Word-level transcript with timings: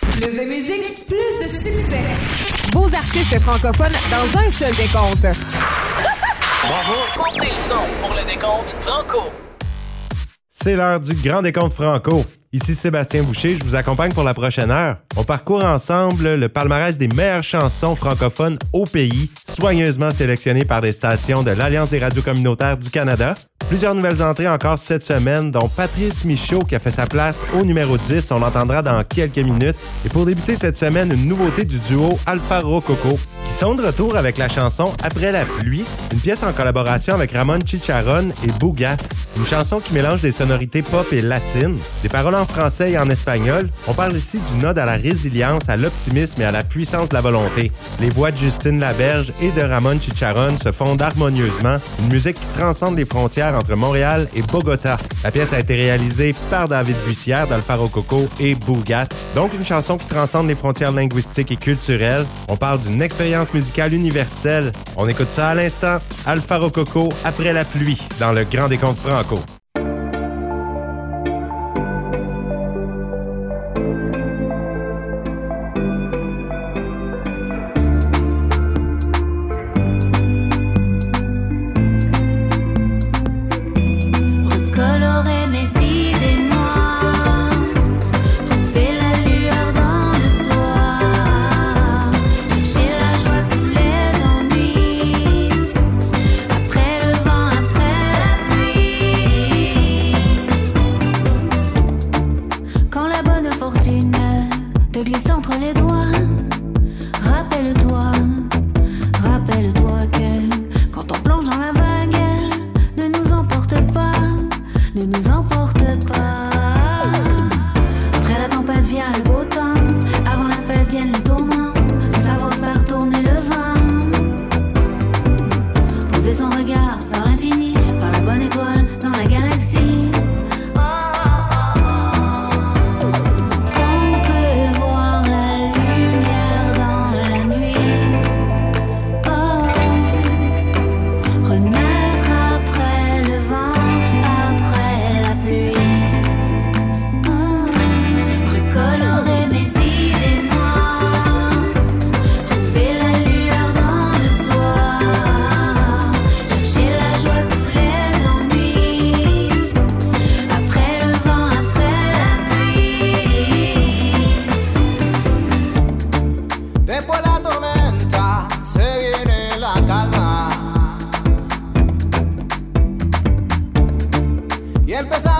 Plus 0.00 0.20
de 0.20 0.44
musique, 0.44 1.06
plus 1.06 1.44
de 1.44 1.48
succès. 1.48 2.04
Vos 2.72 2.84
artistes 2.84 3.40
francophones 3.40 3.92
dans 4.10 4.38
un 4.38 4.50
seul 4.50 4.74
décompte. 4.74 5.26
Bravo! 6.62 6.94
Comptez 7.16 7.46
le 7.46 7.68
son 7.68 7.82
pour 8.00 8.14
le 8.14 8.24
décompte 8.24 8.74
Franco. 8.80 9.22
C'est 10.50 10.76
l'heure 10.76 11.00
du 11.00 11.14
grand 11.14 11.42
décompte 11.42 11.74
franco. 11.74 12.24
Ici 12.50 12.74
Sébastien 12.74 13.24
Boucher, 13.24 13.58
je 13.58 13.64
vous 13.64 13.74
accompagne 13.74 14.12
pour 14.12 14.24
la 14.24 14.32
prochaine 14.32 14.70
heure. 14.70 14.96
On 15.16 15.22
parcourt 15.22 15.62
ensemble 15.62 16.34
le 16.34 16.48
palmarès 16.48 16.96
des 16.96 17.08
meilleures 17.08 17.42
chansons 17.42 17.94
francophones 17.94 18.58
au 18.72 18.84
pays, 18.86 19.28
soigneusement 19.46 20.10
sélectionnées 20.10 20.64
par 20.64 20.80
les 20.80 20.92
stations 20.92 21.42
de 21.42 21.50
l'Alliance 21.50 21.90
des 21.90 21.98
radios 21.98 22.22
communautaires 22.22 22.78
du 22.78 22.88
Canada. 22.88 23.34
Plusieurs 23.68 23.94
nouvelles 23.94 24.22
entrées 24.22 24.48
encore 24.48 24.78
cette 24.78 25.02
semaine, 25.02 25.50
dont 25.50 25.68
Patrice 25.68 26.24
Michaud 26.24 26.60
qui 26.60 26.74
a 26.74 26.78
fait 26.78 26.90
sa 26.90 27.06
place 27.06 27.44
au 27.52 27.66
numéro 27.66 27.98
10. 27.98 28.32
On 28.32 28.38
l'entendra 28.38 28.80
dans 28.80 29.04
quelques 29.04 29.36
minutes. 29.36 29.76
Et 30.06 30.08
pour 30.08 30.24
débuter 30.24 30.56
cette 30.56 30.78
semaine, 30.78 31.12
une 31.12 31.26
nouveauté 31.26 31.66
du 31.66 31.78
duo 31.80 32.18
Alpha 32.24 32.60
Rococo 32.60 33.18
qui 33.46 33.52
sont 33.52 33.74
de 33.74 33.82
retour 33.82 34.16
avec 34.16 34.38
la 34.38 34.48
chanson 34.48 34.90
Après 35.02 35.32
la 35.32 35.44
pluie, 35.44 35.84
une 36.12 36.18
pièce 36.18 36.42
en 36.44 36.54
collaboration 36.54 37.14
avec 37.14 37.32
Ramon 37.32 37.58
Chicharon 37.66 38.30
et 38.42 38.50
Bougat. 38.58 38.96
Une 39.36 39.46
chanson 39.46 39.80
qui 39.80 39.92
mélange 39.92 40.22
des 40.22 40.32
sonorités 40.32 40.80
pop 40.80 41.06
et 41.12 41.20
latines, 41.20 41.76
des 42.02 42.08
paroles 42.08 42.36
en 42.38 42.46
français 42.46 42.92
et 42.92 42.98
en 42.98 43.10
espagnol. 43.10 43.68
On 43.86 43.94
parle 43.94 44.16
ici 44.16 44.38
du 44.52 44.62
node 44.62 44.78
à 44.78 44.84
la 44.84 44.96
résilience, 44.96 45.68
à 45.68 45.76
l'optimisme 45.76 46.40
et 46.40 46.44
à 46.44 46.52
la 46.52 46.62
puissance 46.62 47.08
de 47.08 47.14
la 47.14 47.20
volonté. 47.20 47.72
Les 48.00 48.10
voix 48.10 48.30
de 48.30 48.36
Justine 48.36 48.80
Laberge 48.80 49.32
et 49.42 49.50
de 49.50 49.62
Ramon 49.62 49.98
Chicharon 50.00 50.56
se 50.62 50.72
fondent 50.72 51.02
harmonieusement, 51.02 51.78
une 52.00 52.12
musique 52.12 52.36
qui 52.36 52.58
transcende 52.58 52.96
les 52.96 53.04
frontières 53.04 53.54
entre 53.54 53.74
Montréal 53.74 54.28
et 54.34 54.42
Bogota. 54.42 54.96
La 55.24 55.30
pièce 55.30 55.52
a 55.52 55.60
été 55.60 55.74
réalisée 55.74 56.34
par 56.50 56.68
David 56.68 56.96
Bussière 57.06 57.46
d'Alpha 57.46 57.74
Rococo 57.74 58.28
et 58.40 58.54
Bougat. 58.54 59.08
Donc 59.34 59.52
une 59.54 59.66
chanson 59.66 59.96
qui 59.96 60.06
transcende 60.06 60.48
les 60.48 60.54
frontières 60.54 60.92
linguistiques 60.92 61.50
et 61.50 61.56
culturelles. 61.56 62.24
On 62.48 62.56
parle 62.56 62.80
d'une 62.80 63.02
expérience 63.02 63.52
musicale 63.52 63.94
universelle. 63.94 64.72
On 64.96 65.08
écoute 65.08 65.30
ça 65.30 65.48
à 65.48 65.54
l'instant. 65.54 65.98
Alpha 66.26 66.58
Rococo 66.58 67.08
après 67.24 67.52
la 67.52 67.64
pluie 67.64 68.00
dans 68.20 68.32
le 68.32 68.44
Grand 68.44 68.68
Décompte 68.68 68.98
Franco. 69.00 69.38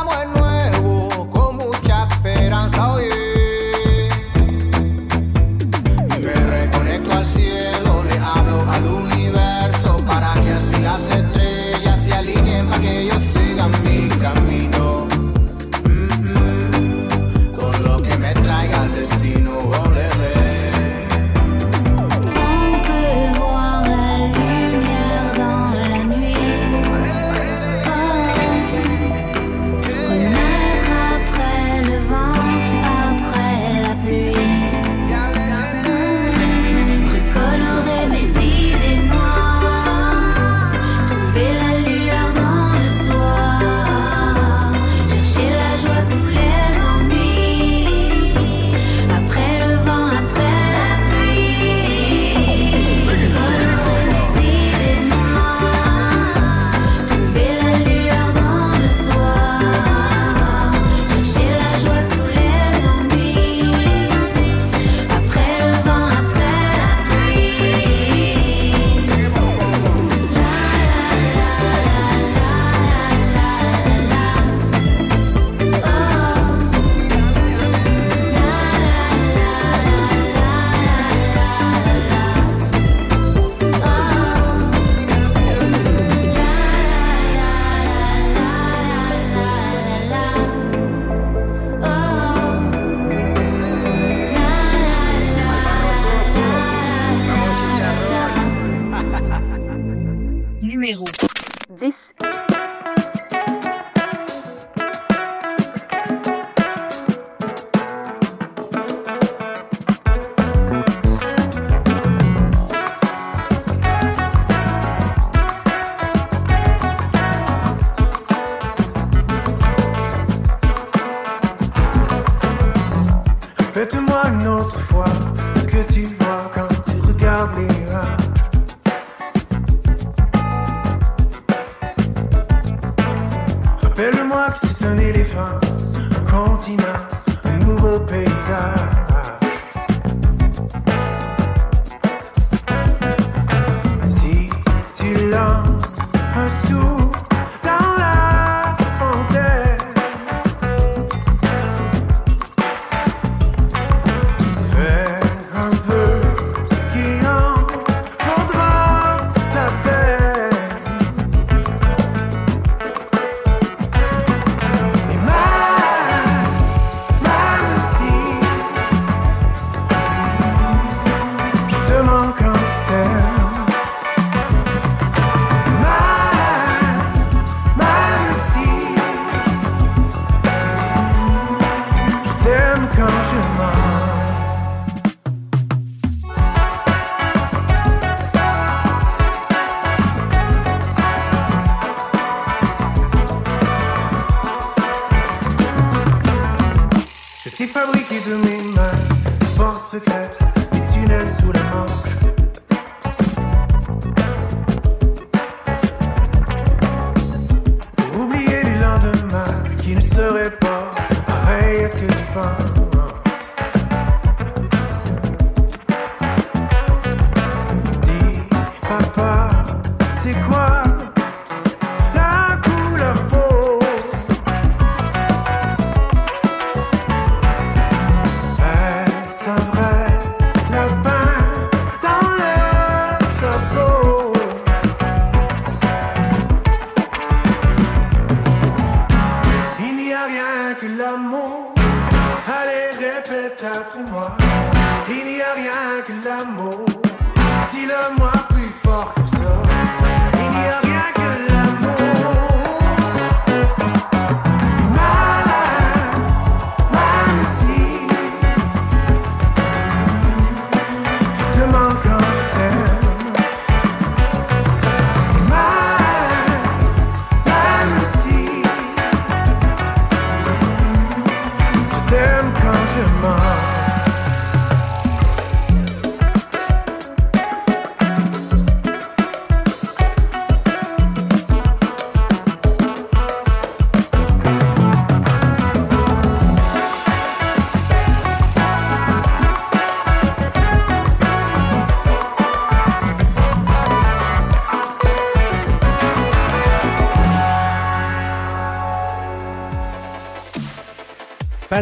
someone 0.09 0.38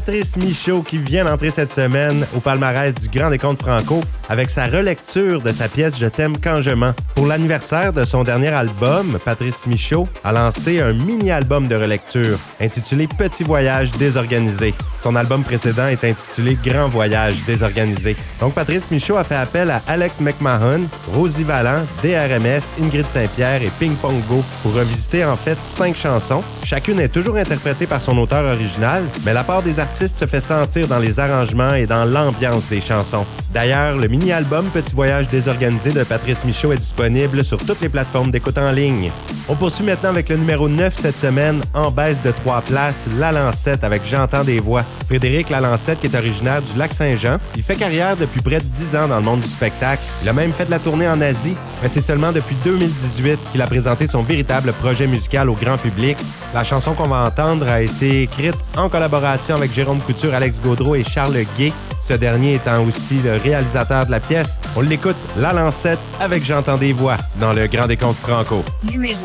Patrice 0.06 0.36
Michaud 0.36 0.82
qui 0.82 0.98
vient 0.98 1.24
d'entrer 1.24 1.50
cette 1.50 1.72
semaine 1.72 2.24
au 2.36 2.38
palmarès 2.38 2.94
du 2.94 3.08
Grand 3.08 3.28
Décompte 3.28 3.60
Franco 3.60 4.04
avec 4.28 4.50
sa 4.50 4.66
relecture 4.66 5.42
de 5.42 5.50
sa 5.50 5.68
pièce 5.68 5.98
Je 5.98 6.06
t'aime 6.06 6.38
quand 6.38 6.62
je 6.62 6.70
mens. 6.70 6.94
Pour 7.16 7.26
l'anniversaire 7.26 7.94
de 7.94 8.04
son 8.04 8.24
dernier 8.24 8.48
album, 8.48 9.18
Patrice 9.24 9.66
Michaud 9.66 10.06
a 10.22 10.32
lancé 10.32 10.82
un 10.82 10.92
mini-album 10.92 11.66
de 11.66 11.74
relecture 11.74 12.38
intitulé 12.60 13.08
Petit 13.08 13.42
voyage 13.42 13.90
désorganisé. 13.92 14.74
Son 15.00 15.16
album 15.16 15.42
précédent 15.42 15.88
est 15.88 16.04
intitulé 16.04 16.58
Grand 16.62 16.88
voyage 16.88 17.36
désorganisé. 17.46 18.16
Donc 18.38 18.52
Patrice 18.52 18.90
Michaud 18.90 19.16
a 19.16 19.24
fait 19.24 19.34
appel 19.34 19.70
à 19.70 19.80
Alex 19.86 20.20
McMahon, 20.20 20.88
Rosie 21.14 21.44
Vallant, 21.44 21.86
DRMS, 22.02 22.60
Ingrid 22.82 23.06
Saint-Pierre 23.06 23.62
et 23.62 23.70
Ping 23.78 23.94
Pong 23.94 24.20
Go 24.28 24.44
pour 24.62 24.74
revisiter 24.74 25.24
en 25.24 25.36
fait 25.36 25.56
cinq 25.62 25.96
chansons. 25.96 26.44
Chacune 26.64 27.00
est 27.00 27.08
toujours 27.08 27.36
interprétée 27.36 27.86
par 27.86 28.02
son 28.02 28.18
auteur 28.18 28.44
original, 28.44 29.04
mais 29.24 29.32
la 29.32 29.42
part 29.42 29.62
des 29.62 29.78
artistes 29.78 30.18
se 30.18 30.26
fait 30.26 30.40
sentir 30.40 30.86
dans 30.86 30.98
les 30.98 31.18
arrangements 31.18 31.72
et 31.72 31.86
dans 31.86 32.04
l'ambiance 32.04 32.68
des 32.68 32.82
chansons. 32.82 33.24
D'ailleurs, 33.54 33.96
le 33.96 34.06
mini-album 34.06 34.66
Petit 34.66 34.94
voyage 34.94 35.28
désorganisé 35.28 35.92
de 35.92 36.04
Patrice 36.04 36.44
Michaud 36.44 36.72
est 36.72 36.76
disponible 36.76 37.05
sur 37.42 37.58
toutes 37.58 37.80
les 37.80 37.88
plateformes 37.88 38.32
d'écoute 38.32 38.58
en 38.58 38.72
ligne. 38.72 39.12
On 39.48 39.54
poursuit 39.54 39.84
maintenant 39.84 40.08
avec 40.08 40.28
le 40.28 40.36
numéro 40.36 40.68
9 40.68 40.92
cette 40.98 41.16
semaine, 41.16 41.62
en 41.72 41.90
baisse 41.90 42.20
de 42.20 42.32
3 42.32 42.62
places, 42.62 43.06
La 43.16 43.30
Lancette 43.30 43.84
avec 43.84 44.02
J'entends 44.04 44.42
des 44.42 44.58
voix. 44.58 44.82
Frédéric 45.06 45.50
Lalancette, 45.50 46.00
qui 46.00 46.08
est 46.08 46.16
originaire 46.16 46.62
du 46.62 46.76
lac 46.76 46.92
Saint-Jean, 46.92 47.36
il 47.54 47.62
fait 47.62 47.76
carrière 47.76 48.16
depuis 48.16 48.40
près 48.40 48.58
de 48.58 48.64
10 48.64 48.96
ans 48.96 49.08
dans 49.08 49.18
le 49.18 49.22
monde 49.22 49.40
du 49.40 49.48
spectacle. 49.48 50.02
Il 50.22 50.28
a 50.28 50.32
même 50.32 50.50
fait 50.50 50.64
de 50.66 50.70
la 50.70 50.80
tournée 50.80 51.08
en 51.08 51.20
Asie, 51.20 51.54
mais 51.80 51.88
c'est 51.88 52.00
seulement 52.00 52.32
depuis 52.32 52.56
2018 52.64 53.38
qu'il 53.52 53.62
a 53.62 53.66
présenté 53.66 54.08
son 54.08 54.24
véritable 54.24 54.72
projet 54.72 55.06
musical 55.06 55.48
au 55.48 55.54
grand 55.54 55.76
public. 55.76 56.18
La 56.52 56.64
chanson 56.64 56.94
qu'on 56.94 57.08
va 57.08 57.24
entendre 57.24 57.68
a 57.68 57.82
été 57.82 58.22
écrite 58.22 58.56
en 58.76 58.88
collaboration 58.88 59.54
avec 59.54 59.72
Jérôme 59.72 60.00
Couture, 60.00 60.34
Alex 60.34 60.60
Gaudreau 60.60 60.96
et 60.96 61.04
Charles 61.04 61.44
Gay, 61.56 61.72
ce 62.06 62.14
dernier 62.14 62.54
étant 62.54 62.84
aussi 62.84 63.20
le 63.20 63.36
réalisateur 63.36 64.06
de 64.06 64.12
la 64.12 64.20
pièce. 64.20 64.60
On 64.76 64.80
l'écoute, 64.80 65.16
La 65.36 65.52
Lancette, 65.52 65.98
avec 66.20 66.44
J'entends 66.44 66.76
des 66.76 66.92
voix, 66.92 67.16
dans 67.40 67.52
le 67.52 67.66
Grand 67.66 67.88
Décompte 67.88 68.18
Franco. 68.18 68.64
Numéro 68.84 69.18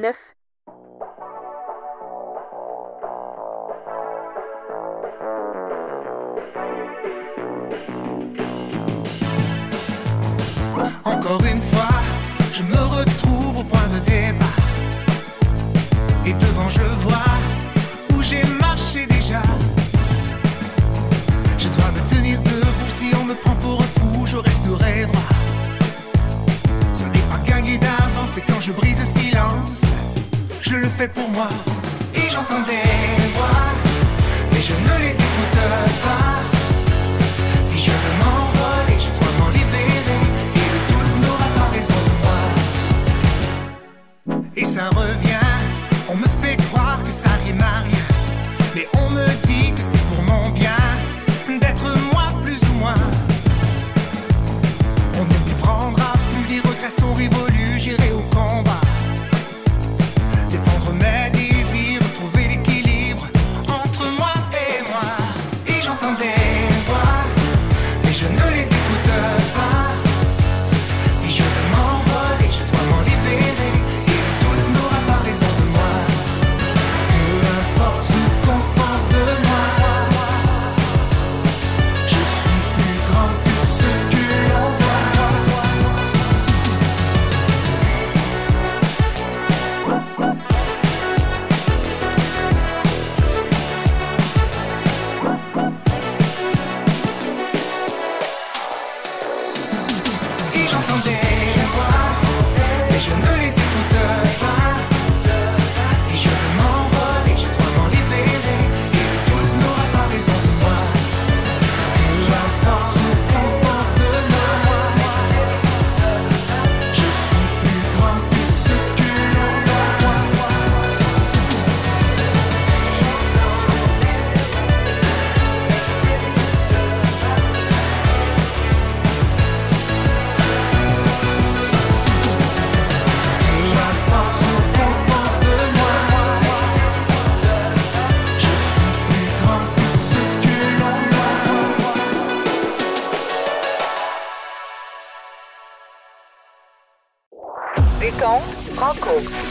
9. 0.00 0.14
Encore 11.04 11.42
une 11.44 11.60
fois, 11.60 11.88
je 12.52 12.62
me 12.62 12.76
retrouve 12.76 13.58
au 13.58 13.64
point 13.64 13.88
de 13.88 13.98
départ. 13.98 14.46
Et 16.24 16.32
devant, 16.34 16.68
je 16.68 16.82
vois 17.02 17.15
droit. 24.78 25.32
Ce 26.94 27.04
n'est 27.04 27.26
pas 27.30 27.38
gagné 27.44 27.78
d'avance, 27.78 28.30
mais 28.34 28.42
quand 28.46 28.60
je 28.60 28.72
brise 28.72 28.98
le 29.00 29.06
silence, 29.20 29.82
je 30.60 30.76
le 30.76 30.88
fais 30.88 31.08
pour 31.08 31.28
moi. 31.30 31.48
Et 32.14 32.28
j'entends 32.30 32.62
des 32.62 32.82
voix, 33.34 33.66
mais 34.52 34.62
je 34.62 34.72
ne 34.72 34.98
les 35.00 35.14
écoute 35.14 35.58
pas. 36.04 36.40
Si 37.62 37.78
je 37.78 37.90
veux 37.90 38.16
m'envoler, 38.22 38.98
je 38.98 39.10
dois 39.18 39.32
m'en 39.38 39.50
libérer. 39.50 40.22
Et 40.60 40.68
le 40.74 40.80
doute 40.90 41.12
n'aura 41.22 41.48
pas 41.56 41.68
raison 41.76 42.00
de 42.08 42.14
moi. 42.22 42.40
Et 44.56 44.64
ça 44.64 44.88
revient, 44.90 45.50
on 46.08 46.16
me 46.16 46.28
fait 46.42 46.56
croire 46.68 46.98
que 47.04 47.10
ça 47.10 47.30
rime 47.44 47.60
à 47.60 47.80
rien. 47.80 47.95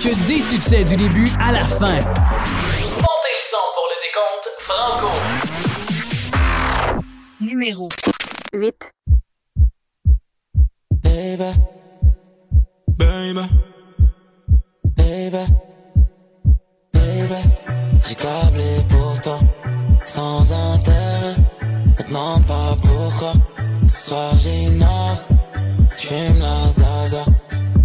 Que 0.05 0.13
des 0.27 0.39
succès 0.39 0.83
du 0.83 0.95
début 0.95 1.27
à 1.39 1.51
la 1.51 1.65
fin. 1.65 1.87
Montez 1.87 2.03
le 3.33 3.41
son 3.41 3.57
pour 3.73 3.87
le 3.89 3.95
décompte 4.05 4.47
franco. 4.59 5.09
Numéro 7.41 7.89
8. 8.53 8.91
Baby, 11.01 11.51
baby, 12.99 13.49
baby, 14.95 15.45
baby, 16.93 17.41
j'ai 18.07 18.15
câblé 18.15 18.85
pour 18.87 19.19
toi, 19.21 19.39
sans 20.05 20.53
intérêt. 20.53 21.35
Me 21.97 22.07
demande 22.07 22.45
pas 22.45 22.77
pourquoi. 22.79 23.33
Ce 23.87 24.09
soir 24.09 24.37
j'ignore, 24.37 25.17
j'fume 25.97 26.37
la 26.37 26.69
zaza. 26.69 27.25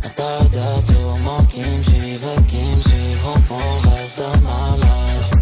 Un 0.03 0.09
tas 0.11 0.45
de 0.45 0.93
tourments 0.93 1.45
qui 1.45 1.61
me 1.61 1.83
suivent, 1.83 2.47
qui 2.49 2.57
me 2.57 2.81
suivront 2.81 3.41
pour 3.49 3.59
le 3.59 3.91
reste 3.91 4.19
de 4.19 4.45
ma 4.45 4.77
life. 4.77 5.41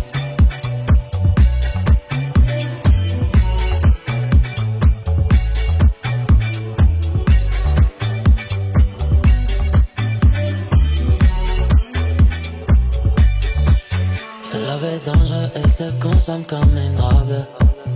Love 14.69 14.85
est 14.85 15.07
dangereux 15.07 15.51
et 15.55 15.69
se 15.69 15.85
consomme 16.01 16.45
comme 16.45 16.77
une 16.77 16.95
drogue. 16.95 17.45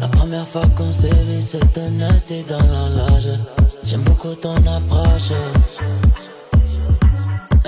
La 0.01 0.09
première 0.09 0.47
fois 0.47 0.63
qu'on 0.77 0.91
s'est 0.91 1.11
vu, 1.27 1.41
c'était 1.41 1.91
nasty 1.91 2.43
dans 2.45 2.57
la 2.57 2.89
loge. 2.89 3.39
J'aime 3.85 4.03
beaucoup 4.03 4.35
ton 4.35 4.55
approche. 4.55 5.33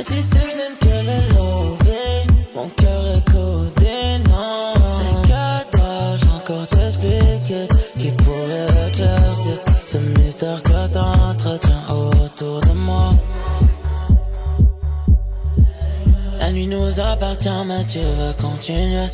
Tu 0.07 0.17
sais, 0.17 0.47
je 0.51 0.57
n'aime 0.59 0.77
que 0.81 0.95
le 1.09 1.19
loving. 1.35 2.29
Mon 2.55 2.69
cœur 2.69 3.03
est 3.17 3.25
codé, 3.33 4.19
non. 4.29 4.73
Mais 5.01 5.17
que 5.29 5.77
dois-je 5.77 6.27
encore 6.37 6.69
t'expliquer 6.69 7.67
qui 7.99 8.11
pourrait 8.13 8.89
éclaircir 8.89 9.59
ce 9.87 9.99
mystère 9.99 10.63
que 10.63 10.93
t'entretiens 10.93 11.85
autour 11.89 12.61
de 12.61 12.73
moi? 12.73 13.15
La 16.39 16.53
nuit 16.53 16.67
nous 16.67 17.01
appartient, 17.01 17.65
mais 17.67 17.85
tu 17.87 17.99
veux 17.99 18.35
continuer 18.41 19.09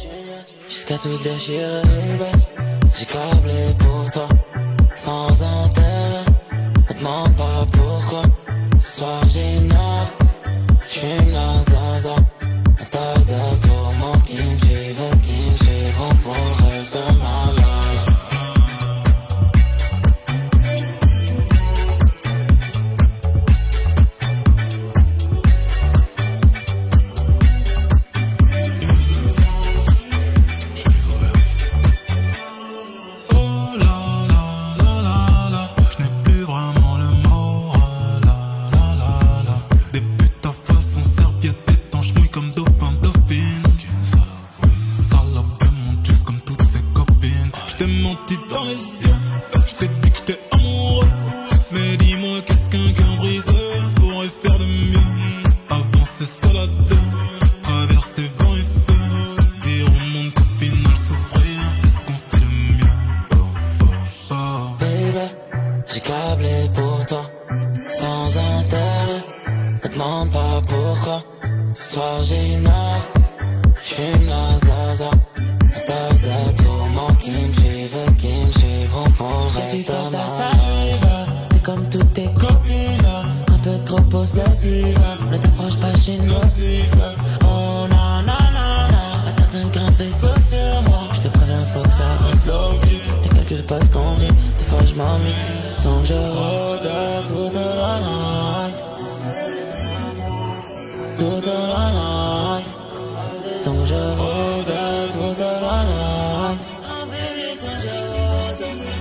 jusqu'à 0.69 0.99
tout 0.99 1.17
déchirer. 1.23 1.83
J'ai 2.99 3.07
câblé 3.07 3.75
pour 3.79 4.11
toi, 4.11 4.29
sans 4.97 5.29
intérêt. 5.43 6.25
Me 6.89 6.95
demande 6.99 7.37
pas 7.37 7.67
pourquoi. 7.71 8.23
Ce 8.79 8.99
soir 8.99 9.21
j'ignore, 9.29 9.69
j'fume 9.69 9.80
la 11.02 11.80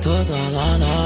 cause 0.10 0.32
all 0.32 0.58
I 0.58 0.78
know 0.78 0.99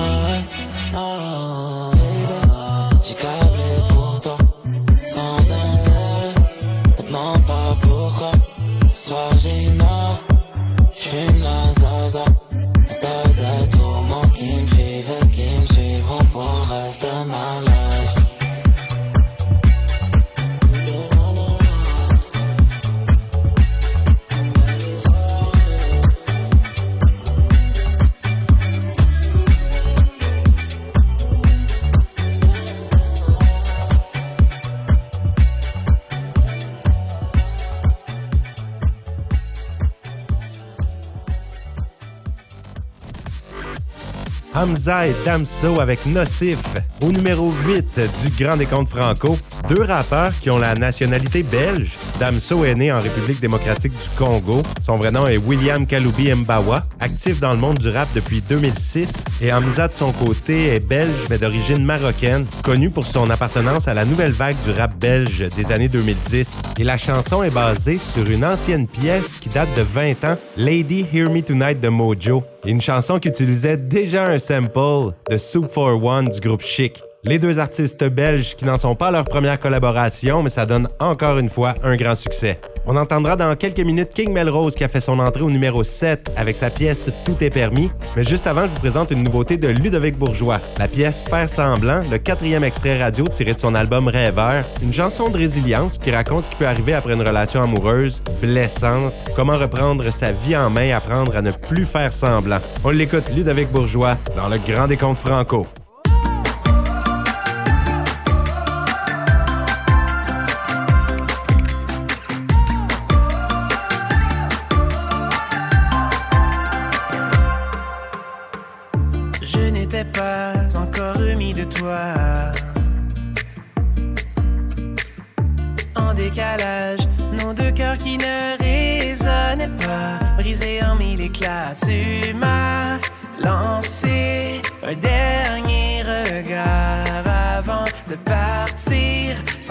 Et 44.75 45.13
Damso 45.24 45.80
avec 45.80 46.03
Nocif. 46.08 46.58
Au 47.03 47.12
numéro 47.12 47.51
8 47.68 48.00
du 48.24 48.44
Grand 48.44 48.58
Décompte 48.58 48.89
Franco, 48.89 49.38
deux 49.70 49.84
rappeurs 49.84 50.34
qui 50.39 50.50
ont 50.50 50.58
la 50.58 50.74
nationalité 50.74 51.44
belge. 51.44 51.92
Damso 52.20 52.63
est 52.65 52.75
né 52.75 52.91
en 52.91 53.00
République 53.00 53.39
démocratique 53.39 53.91
du 53.91 54.10
Congo. 54.17 54.63
Son 54.86 54.98
vrai 54.98 55.12
nom 55.12 55.25
est 55.27 55.38
William 55.38 55.86
Kaloubi 55.86 56.34
Mbawa, 56.34 56.86
actif 57.00 57.39
dans 57.39 57.51
le 57.51 57.60
monde 57.60 57.79
du 57.79 57.89
rap 57.89 58.08
depuis 58.13 58.41
2006. 58.41 59.12
Et 59.41 59.51
Hamza, 59.51 59.88
de 59.88 59.93
son 59.93 60.12
côté, 60.12 60.75
est 60.75 60.79
belge 60.79 61.12
mais 61.29 61.38
d'origine 61.38 61.84
marocaine, 61.84 62.46
connu 62.63 62.89
pour 62.89 63.05
son 63.05 63.29
appartenance 63.29 63.88
à 63.88 63.93
la 63.93 64.05
nouvelle 64.05 64.32
vague 64.32 64.55
du 64.65 64.72
rap 64.72 64.98
belge 65.00 65.48
des 65.55 65.72
années 65.72 65.89
2010. 65.89 66.60
Et 66.79 66.84
la 66.84 66.98
chanson 66.98 67.43
est 67.43 67.53
basée 67.53 67.98
sur 67.98 68.29
une 68.29 68.46
ancienne 68.46 68.88
pièce 68.88 69.38
qui 69.39 69.50
date 69.50 69.70
de 69.75 69.82
20 69.82 70.24
ans, 70.25 70.38
Lady 70.58 71.05
Hear 71.13 71.29
Me 71.29 71.41
Tonight 71.41 71.79
de 71.79 71.89
Mojo. 71.89 72.43
Une 72.65 72.82
chanson 72.82 73.20
qui 73.20 73.27
utilisait 73.27 73.77
déjà 73.77 74.25
un 74.25 74.39
sample 74.39 75.13
de 75.29 75.38
Soup 75.38 75.70
for 75.72 76.03
One 76.03 76.25
du 76.25 76.39
groupe 76.39 76.62
Chic. 76.62 77.01
Les 77.25 77.39
deux 77.39 77.58
artistes 77.58 78.03
belges 78.03 78.53
qui 78.53 78.65
n'en 78.65 78.75
sont 78.75 78.96
pas 78.96 79.08
à 79.08 79.12
leur 79.12 79.24
première 79.24 79.58
collaboration, 79.58 80.44
mais 80.44 80.50
ça 80.50 80.65
donne 80.65 80.89
encore 81.00 81.39
une 81.39 81.50
fois 81.50 81.74
un 81.82 81.96
grand 81.96 82.15
succès. 82.15 82.60
On 82.86 82.98
entendra 82.98 83.38
dans 83.38 83.56
quelques 83.56 83.80
minutes 83.80 84.10
King 84.13 84.34
Melrose 84.34 84.75
qui 84.75 84.84
a 84.84 84.89
fait 84.89 85.00
son 85.00 85.20
entrée 85.20 85.42
au 85.42 85.50
numéro 85.50 85.84
7 85.84 86.34
avec 86.36 86.58
sa 86.58 86.70
pièce 86.70 87.10
Tout 87.24 87.42
est 87.42 87.50
permis. 87.50 87.89
Mais 88.18 88.25
juste 88.25 88.46
avant, 88.46 88.63
je 88.63 88.72
vous 88.72 88.80
présente 88.80 89.12
une 89.12 89.24
nouveauté 89.24 89.56
de 89.56 89.70
Ludovic 89.70 90.18
Bourgeois. 90.18 90.60
La 90.77 90.89
pièce 90.89 91.24
Faire 91.24 91.50
semblant, 91.50 92.03
le 92.12 92.18
quatrième 92.18 92.65
extrait 92.65 93.01
radio 93.01 93.25
tiré 93.30 93.53
de 93.53 93.60
son 93.60 93.74
album 93.74 94.10
Rêveur. 94.10 94.65
Une 94.82 94.92
chanson 94.92 95.30
de 95.30 95.38
résilience 95.38 95.98
qui 95.98 96.12
raconte 96.12 96.44
ce 96.44 96.50
qui 96.50 96.58
peut 96.58 96.68
arriver 96.68 96.94
après 96.94 97.13
une 97.13 97.25
relation 97.25 97.63
amoureuse 97.63 98.22
blessante, 98.42 99.13
comment 99.34 99.58
reprendre 99.58 100.12
sa 100.12 100.34
vie 100.34 100.58
en 100.58 100.70
main 100.70 100.94
apprendre 100.94 101.38
à 101.38 101.42
ne 101.42 101.51
plus 101.51 101.86
faire 101.86 102.12
semblant. 102.12 102.60
On 102.84 102.89
l'écoute 102.89 103.30
Ludovic 103.34 103.72
Bourgeois 103.72 104.18
dans 104.36 104.50
le 104.50 104.58
Grand 104.58 104.88
Décompte 104.88 105.20
Franco. 105.20 105.68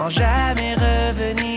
sans 0.02 0.10
jamais 0.10 0.74
revenir. 0.74 1.51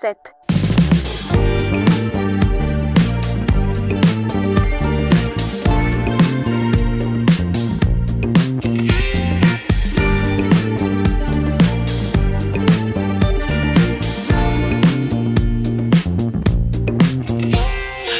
7. 0.00 0.16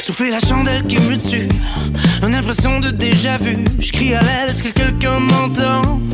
Souffler 0.03 0.29
la 0.29 0.39
chandelle 0.39 0.85
qui 0.85 0.97
me 0.97 1.17
tue, 1.17 1.47
une 2.21 2.35
impression 2.35 2.79
de 2.79 2.91
déjà 2.91 3.37
vu. 3.37 3.57
Je 3.79 3.91
crie 3.91 4.13
à 4.13 4.21
l'aide, 4.21 4.49
est-ce 4.49 4.61
que 4.61 4.69
quelqu'un 4.69 5.19
m'entend? 5.19 6.10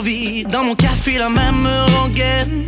Dans 0.00 0.64
mon 0.64 0.74
café, 0.74 1.18
la 1.18 1.28
même 1.28 1.68
rengaine. 1.94 2.64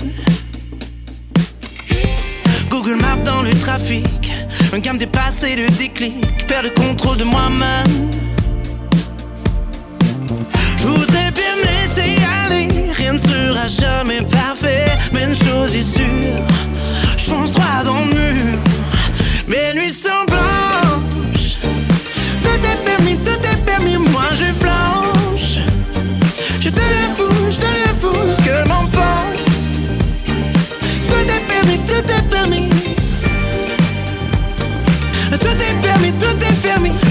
Google 2.68 2.96
Maps 2.96 3.22
dans 3.24 3.40
le 3.40 3.54
trafic. 3.54 4.30
Un 4.74 4.78
gamme 4.80 4.98
dépassé, 4.98 5.56
le 5.56 5.66
déclic. 5.66 6.46
Père 6.46 6.62
le 6.62 6.68
contrôle 6.68 7.16
de 7.16 7.24
moi-même. 7.24 8.10
Je 10.76 10.86
voudrais 10.86 11.30
bien 11.30 11.56
me 11.56 11.80
laisser 11.80 12.16
aller. 12.44 12.68
Rien 12.92 13.14
ne 13.14 13.18
sera 13.18 13.66
jamais 13.66 14.20
parfait. 14.20 14.88
Mais 15.14 15.24
une 15.24 15.34
chose 15.34 15.74
est 15.74 15.90
sûre, 15.90 16.44
je 17.16 17.24
fonce 17.24 17.52
droit 17.52 17.82
dans 17.82 18.00
le 18.00 18.12
mur. 18.12 18.58
Mais 19.48 19.72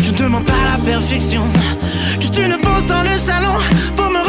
Je 0.04 0.12
ne 0.12 0.17
demande 0.17 0.46
pas 0.46 0.54
la 0.78 0.84
perfection, 0.84 1.44
juste 2.20 2.38
une 2.38 2.58
pause 2.60 2.86
dans 2.86 3.02
le 3.02 3.17
salon 3.17 3.54
pour 3.96 4.10
me 4.10 4.20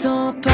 temps 0.00 0.49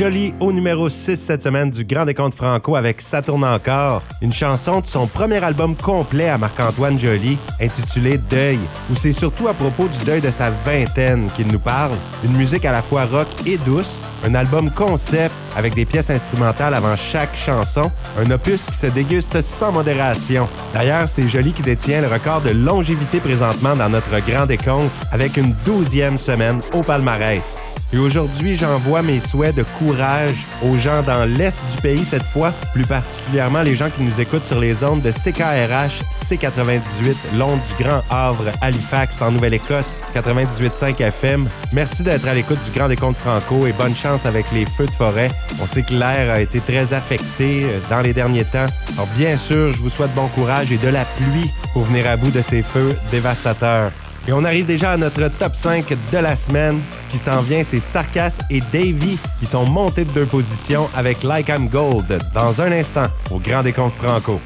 Jolie 0.00 0.32
au 0.40 0.50
numéro 0.50 0.88
6 0.88 1.14
cette 1.14 1.42
semaine 1.42 1.68
du 1.68 1.84
Grand 1.84 2.06
Décompte 2.06 2.34
Franco 2.34 2.74
avec 2.74 3.02
Ça 3.02 3.20
tourne 3.20 3.44
encore, 3.44 4.02
une 4.22 4.32
chanson 4.32 4.80
de 4.80 4.86
son 4.86 5.06
premier 5.06 5.44
album 5.44 5.76
complet 5.76 6.30
à 6.30 6.38
Marc-Antoine 6.38 6.98
Joly, 6.98 7.36
intitulé 7.60 8.16
Deuil, 8.16 8.58
où 8.90 8.94
c'est 8.94 9.12
surtout 9.12 9.46
à 9.48 9.52
propos 9.52 9.88
du 9.88 9.98
deuil 10.06 10.22
de 10.22 10.30
sa 10.30 10.48
vingtaine 10.64 11.26
qu'il 11.36 11.48
nous 11.48 11.58
parle. 11.58 11.92
Une 12.24 12.34
musique 12.34 12.64
à 12.64 12.72
la 12.72 12.80
fois 12.80 13.04
rock 13.04 13.28
et 13.44 13.58
douce, 13.58 14.00
un 14.24 14.34
album 14.34 14.70
concept 14.70 15.34
avec 15.54 15.74
des 15.74 15.84
pièces 15.84 16.08
instrumentales 16.08 16.72
avant 16.72 16.96
chaque 16.96 17.36
chanson, 17.36 17.92
un 18.18 18.30
opus 18.30 18.64
qui 18.64 18.76
se 18.78 18.86
déguste 18.86 19.42
sans 19.42 19.70
modération. 19.70 20.48
D'ailleurs, 20.72 21.10
c'est 21.10 21.28
Joly 21.28 21.52
qui 21.52 21.60
détient 21.60 22.00
le 22.00 22.08
record 22.08 22.40
de 22.40 22.52
longévité 22.52 23.20
présentement 23.20 23.76
dans 23.76 23.90
notre 23.90 24.18
Grand 24.26 24.46
Décompte 24.46 24.90
avec 25.12 25.36
une 25.36 25.52
douzième 25.66 26.16
semaine 26.16 26.62
au 26.72 26.80
palmarès. 26.80 27.69
Et 27.92 27.98
aujourd'hui, 27.98 28.56
j'envoie 28.56 29.02
mes 29.02 29.18
souhaits 29.18 29.56
de 29.56 29.64
courage 29.78 30.36
aux 30.62 30.76
gens 30.76 31.02
dans 31.02 31.24
l'Est 31.24 31.60
du 31.74 31.82
pays 31.82 32.04
cette 32.04 32.22
fois, 32.22 32.52
plus 32.72 32.84
particulièrement 32.84 33.62
les 33.62 33.74
gens 33.74 33.90
qui 33.90 34.02
nous 34.02 34.20
écoutent 34.20 34.46
sur 34.46 34.60
les 34.60 34.84
ondes 34.84 35.02
de 35.02 35.10
CKRH 35.10 36.02
C98, 36.12 37.16
l'onde 37.36 37.58
du 37.66 37.84
Grand 37.84 38.02
Havre, 38.08 38.52
Halifax, 38.60 39.20
en 39.22 39.32
Nouvelle-Écosse, 39.32 39.98
98.5 40.14 41.00
FM. 41.02 41.48
Merci 41.72 42.04
d'être 42.04 42.28
à 42.28 42.34
l'écoute 42.34 42.62
du 42.64 42.70
Grand 42.70 42.86
Décompte 42.86 43.18
Franco 43.18 43.66
et 43.66 43.72
bonne 43.72 43.96
chance 43.96 44.24
avec 44.24 44.52
les 44.52 44.66
feux 44.66 44.86
de 44.86 44.92
forêt. 44.92 45.28
On 45.60 45.66
sait 45.66 45.82
que 45.82 45.94
l'air 45.94 46.32
a 46.32 46.40
été 46.40 46.60
très 46.60 46.92
affecté 46.92 47.64
euh, 47.64 47.80
dans 47.90 48.02
les 48.02 48.12
derniers 48.12 48.44
temps. 48.44 48.66
Alors 48.94 49.08
bien 49.16 49.36
sûr, 49.36 49.72
je 49.72 49.78
vous 49.78 49.90
souhaite 49.90 50.14
bon 50.14 50.28
courage 50.28 50.70
et 50.70 50.78
de 50.78 50.88
la 50.88 51.04
pluie 51.04 51.50
pour 51.72 51.82
venir 51.82 52.08
à 52.08 52.16
bout 52.16 52.30
de 52.30 52.40
ces 52.40 52.62
feux 52.62 52.94
dévastateurs. 53.10 53.90
Et 54.28 54.32
on 54.32 54.44
arrive 54.44 54.66
déjà 54.66 54.92
à 54.92 54.96
notre 54.96 55.28
top 55.28 55.56
5 55.56 55.86
de 56.12 56.18
la 56.18 56.36
semaine. 56.36 56.80
Ce 57.02 57.08
qui 57.08 57.18
s'en 57.18 57.40
vient, 57.40 57.64
c'est 57.64 57.80
Sarkas 57.80 58.38
et 58.50 58.60
Davy 58.72 59.18
qui 59.40 59.46
sont 59.46 59.64
montés 59.66 60.04
de 60.04 60.12
deux 60.12 60.26
positions 60.26 60.88
avec 60.94 61.22
Like 61.22 61.48
I'm 61.48 61.68
Gold 61.68 62.18
dans 62.34 62.60
un 62.60 62.72
instant 62.72 63.06
au 63.30 63.38
Grand 63.38 63.62
Décompte 63.62 63.94
Franco. 63.96 64.40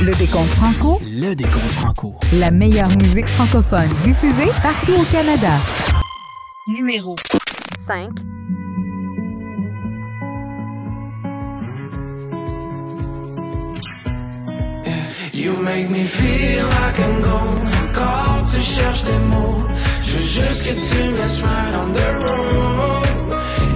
Le 0.00 0.14
décompte 0.14 0.50
franco, 0.50 1.00
Le 1.02 1.34
décompte 1.34 1.72
franco. 1.72 2.20
la 2.32 2.52
meilleure 2.52 2.90
musique 2.98 3.26
francophone 3.30 3.88
diffusée 4.04 4.48
partout 4.62 4.92
au 4.92 5.04
Canada. 5.10 5.50
Numéro 6.68 7.16
5. 7.88 8.10
You 15.38 15.56
make 15.56 15.88
me 15.88 16.02
feel 16.02 16.66
like 16.66 16.98
I'm 16.98 17.22
gone. 17.22 17.60
Encore 17.82 18.44
tu 18.50 18.60
cherches 18.60 19.04
des 19.04 19.20
mots. 19.32 19.62
Je 20.02 20.10
veux 20.14 20.28
juste 20.38 20.62
que 20.66 20.72
tu 20.86 20.98
me 21.10 21.16
laisses 21.16 21.40
right 21.42 21.74
on 21.80 21.88
the 21.98 22.08
road 22.24 23.06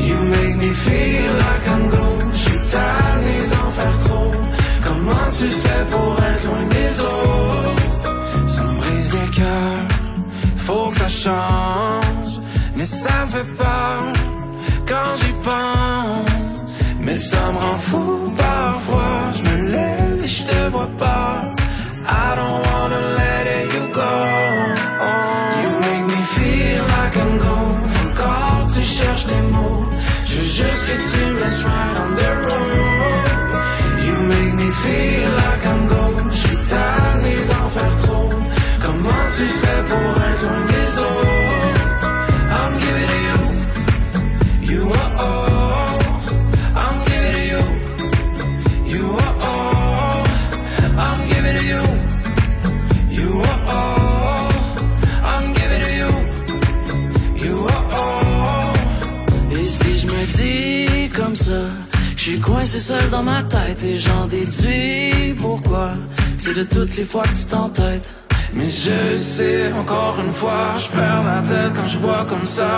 You 0.01 0.17
make 0.37 0.57
me 0.57 0.71
feel 0.73 1.33
like 1.45 1.65
I'm 1.75 1.89
gone. 1.89 2.31
Je 2.33 2.39
suis 2.39 2.61
tanné 2.73 3.37
d'en 3.53 3.71
faire 3.79 3.99
trop. 4.07 4.31
Comment 4.87 5.29
tu 5.39 5.47
fais 5.63 5.85
pour 5.93 6.13
être 6.31 6.45
loin 6.47 6.65
des 6.79 7.01
autres? 7.01 8.49
Ça 8.49 8.63
me 8.65 8.77
brise 8.81 9.13
le 9.13 9.27
cœur. 9.29 9.79
Faut 10.57 10.91
que 10.91 10.97
ça 10.97 11.09
change. 11.09 12.41
Mais 12.75 12.87
ça 12.87 13.25
me 13.25 13.31
fait 13.31 13.51
peur 13.57 14.13
Quand 14.85 15.11
j'y 15.21 15.33
pense. 15.45 16.45
Mais 16.99 17.15
ça 17.15 17.53
me 17.53 17.59
rend 17.59 17.77
fou 17.77 18.33
parfois. 18.37 19.31
Je 19.37 19.43
me 19.49 19.71
lève 19.71 20.25
et 20.25 20.27
je 20.27 20.43
te 20.43 20.71
vois 20.73 20.91
pas 20.99 21.52
des 29.27 29.43
mots. 29.55 29.89
Je 30.27 30.35
veux 30.35 30.51
juste 30.61 30.85
que 30.89 30.97
tu 31.11 31.33
me 31.33 31.41
laisses 31.41 31.65
right 31.65 31.97
on 32.05 32.11
the 32.21 32.31
road. 32.47 33.25
You 34.07 34.15
make 34.33 34.55
me 34.55 34.71
feel 34.83 35.31
like 35.43 35.67
I'm 35.73 35.87
gone. 35.89 36.31
Je 36.31 36.37
suis 36.37 36.57
tanné 36.57 37.35
d'en 37.51 37.69
faire 37.77 37.97
trop. 38.05 38.29
Comment 38.85 39.25
tu 39.37 39.47
fais 39.61 39.83
pour 39.91 40.11
être 40.31 40.43
loin 40.43 41.42
c'est 62.73 62.81
seul 62.81 63.11
dans 63.11 63.23
ma 63.23 63.43
tête 63.43 63.85
et 63.85 63.99
j'en 63.99 64.27
déduis 64.27 65.35
pourquoi. 65.39 65.91
C'est 66.39 66.55
de 66.55 66.63
toutes 66.63 66.97
les 66.97 67.05
fois 67.05 67.23
que 67.23 67.37
tu 67.41 67.45
t'entêtes. 67.45 68.15
Mais 68.55 68.71
je 68.71 69.19
sais, 69.19 69.71
encore 69.75 70.17
une 70.25 70.33
fois, 70.33 70.65
je 70.83 70.89
perds 70.89 71.23
la 71.23 71.43
tête 71.43 71.73
quand 71.77 71.87
je 71.87 71.99
bois 71.99 72.25
comme 72.25 72.47
ça. 72.47 72.73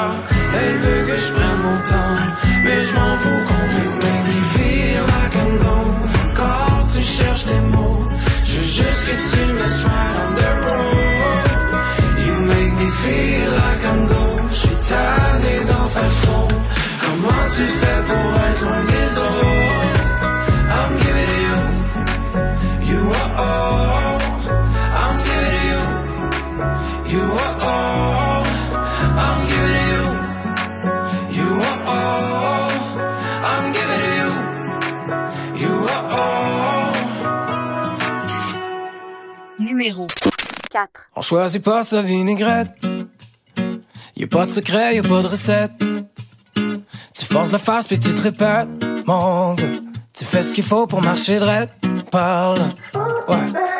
Elle 0.60 0.76
veut 0.84 1.02
que 1.06 1.16
je 1.16 1.32
prenne 1.36 1.60
mon 1.68 1.78
temps, 1.92 2.16
mais 2.64 2.78
je 2.86 2.92
m'en 2.96 3.16
fous 3.22 3.42
complètement. 3.52 4.04
Make 4.04 4.24
me 4.32 4.40
feel 4.54 5.00
like 5.14 5.34
I'm 5.42 5.58
gone. 5.64 5.96
Quand 6.40 6.80
tu 6.92 7.00
cherches 7.00 7.44
tes 7.44 7.60
mots, 7.74 8.08
je 8.44 8.52
veux 8.58 8.70
juste 8.80 9.02
que 9.08 9.14
tu 9.30 9.40
me 9.52 9.66
right 9.90 10.16
on 10.24 10.30
the 10.40 10.50
road. 10.66 11.40
You 12.26 12.34
make 12.52 12.74
me 12.82 12.88
feel 13.02 13.48
like 13.62 13.82
I'm 13.92 14.06
gone. 14.08 14.48
Je 14.50 14.56
suis 14.56 14.78
tanné 14.90 15.54
d'en 15.68 15.88
faire 15.94 16.14
trop. 16.24 16.48
Comment 17.04 17.44
tu 17.56 17.64
fais 17.80 17.93
4. 40.74 40.88
On 41.14 41.22
choisit 41.22 41.62
pas 41.62 41.84
sa 41.84 42.02
vinaigrette. 42.02 42.74
Y 44.16 44.24
a 44.24 44.26
pas 44.26 44.44
de 44.44 44.50
secret, 44.50 44.96
y 44.96 44.98
a 44.98 45.02
pas 45.02 45.22
de 45.22 45.28
recette. 45.28 45.70
Tu 47.16 47.24
forces 47.24 47.52
la 47.52 47.58
face 47.58 47.86
puis 47.86 47.98
tu 47.98 48.12
te 48.12 48.20
répètes. 48.20 48.68
Tu 50.12 50.24
fais 50.24 50.42
ce 50.42 50.52
qu'il 50.52 50.64
faut 50.64 50.88
pour 50.88 51.00
marcher 51.00 51.38
droit. 51.38 51.66
Parle, 52.10 52.58
ouais. 53.28 53.73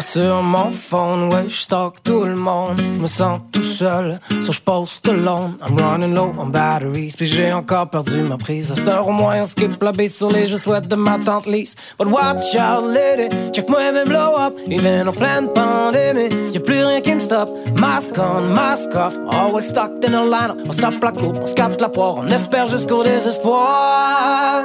Sur 0.00 0.42
mon 0.42 0.70
phone, 0.70 1.32
ouais, 1.32 1.48
je 1.48 1.66
tout 2.04 2.24
le 2.24 2.36
monde. 2.36 2.78
Je 2.78 3.02
me 3.02 3.06
sens 3.06 3.40
tout 3.52 3.64
seul, 3.64 4.20
so 4.42 4.52
je 4.52 4.60
poste 4.60 5.08
alone. 5.08 5.56
I'm 5.66 5.76
running 5.76 6.14
low 6.14 6.32
on 6.38 6.46
batteries, 6.46 7.14
puis 7.16 7.26
j'ai 7.26 7.52
encore 7.52 7.90
perdu 7.90 8.22
ma 8.22 8.38
prise. 8.38 8.70
À 8.70 8.76
cette 8.76 8.86
heure 8.86 9.08
au 9.08 9.12
moins, 9.12 9.42
on 9.42 9.46
skip 9.46 9.82
la 9.82 9.92
base 9.92 10.14
sur 10.14 10.30
les 10.30 10.46
jeux 10.46 10.58
souhaite 10.58 10.86
de 10.88 10.94
ma 10.94 11.18
tante 11.18 11.46
Lise. 11.46 11.74
But 11.98 12.08
watch 12.08 12.54
out, 12.54 12.84
lady, 12.84 13.28
check 13.52 13.68
moi 13.68 13.92
même 13.92 14.08
blow 14.08 14.36
up. 14.38 14.54
Even 14.68 15.08
en 15.08 15.12
pleine 15.12 15.48
pandémie, 15.52 16.28
y'a 16.52 16.60
plus 16.60 16.84
rien 16.84 17.00
qui 17.00 17.14
me 17.14 17.20
stoppe. 17.20 17.50
Mask 17.78 18.16
on, 18.18 18.54
mask 18.54 18.94
off, 18.94 19.16
always 19.32 19.68
stuck 19.68 19.90
in 20.06 20.14
a 20.14 20.24
line. 20.24 20.62
On 20.66 20.72
se 20.72 20.80
tape 20.80 21.02
la 21.02 21.12
coupe, 21.12 21.38
on 21.42 21.46
se 21.46 21.54
capte 21.54 21.80
la 21.80 21.88
poire, 21.88 22.16
on 22.18 22.28
espère 22.28 22.68
jusqu'au 22.68 23.02
désespoir. 23.02 24.62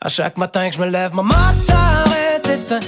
À 0.00 0.08
chaque 0.08 0.36
matin 0.36 0.68
que 0.68 0.76
je 0.76 0.80
me 0.80 0.86
lève, 0.86 1.14
mon 1.14 1.22
moteur 1.22 2.04
est 2.34 2.48
éteint. 2.48 2.80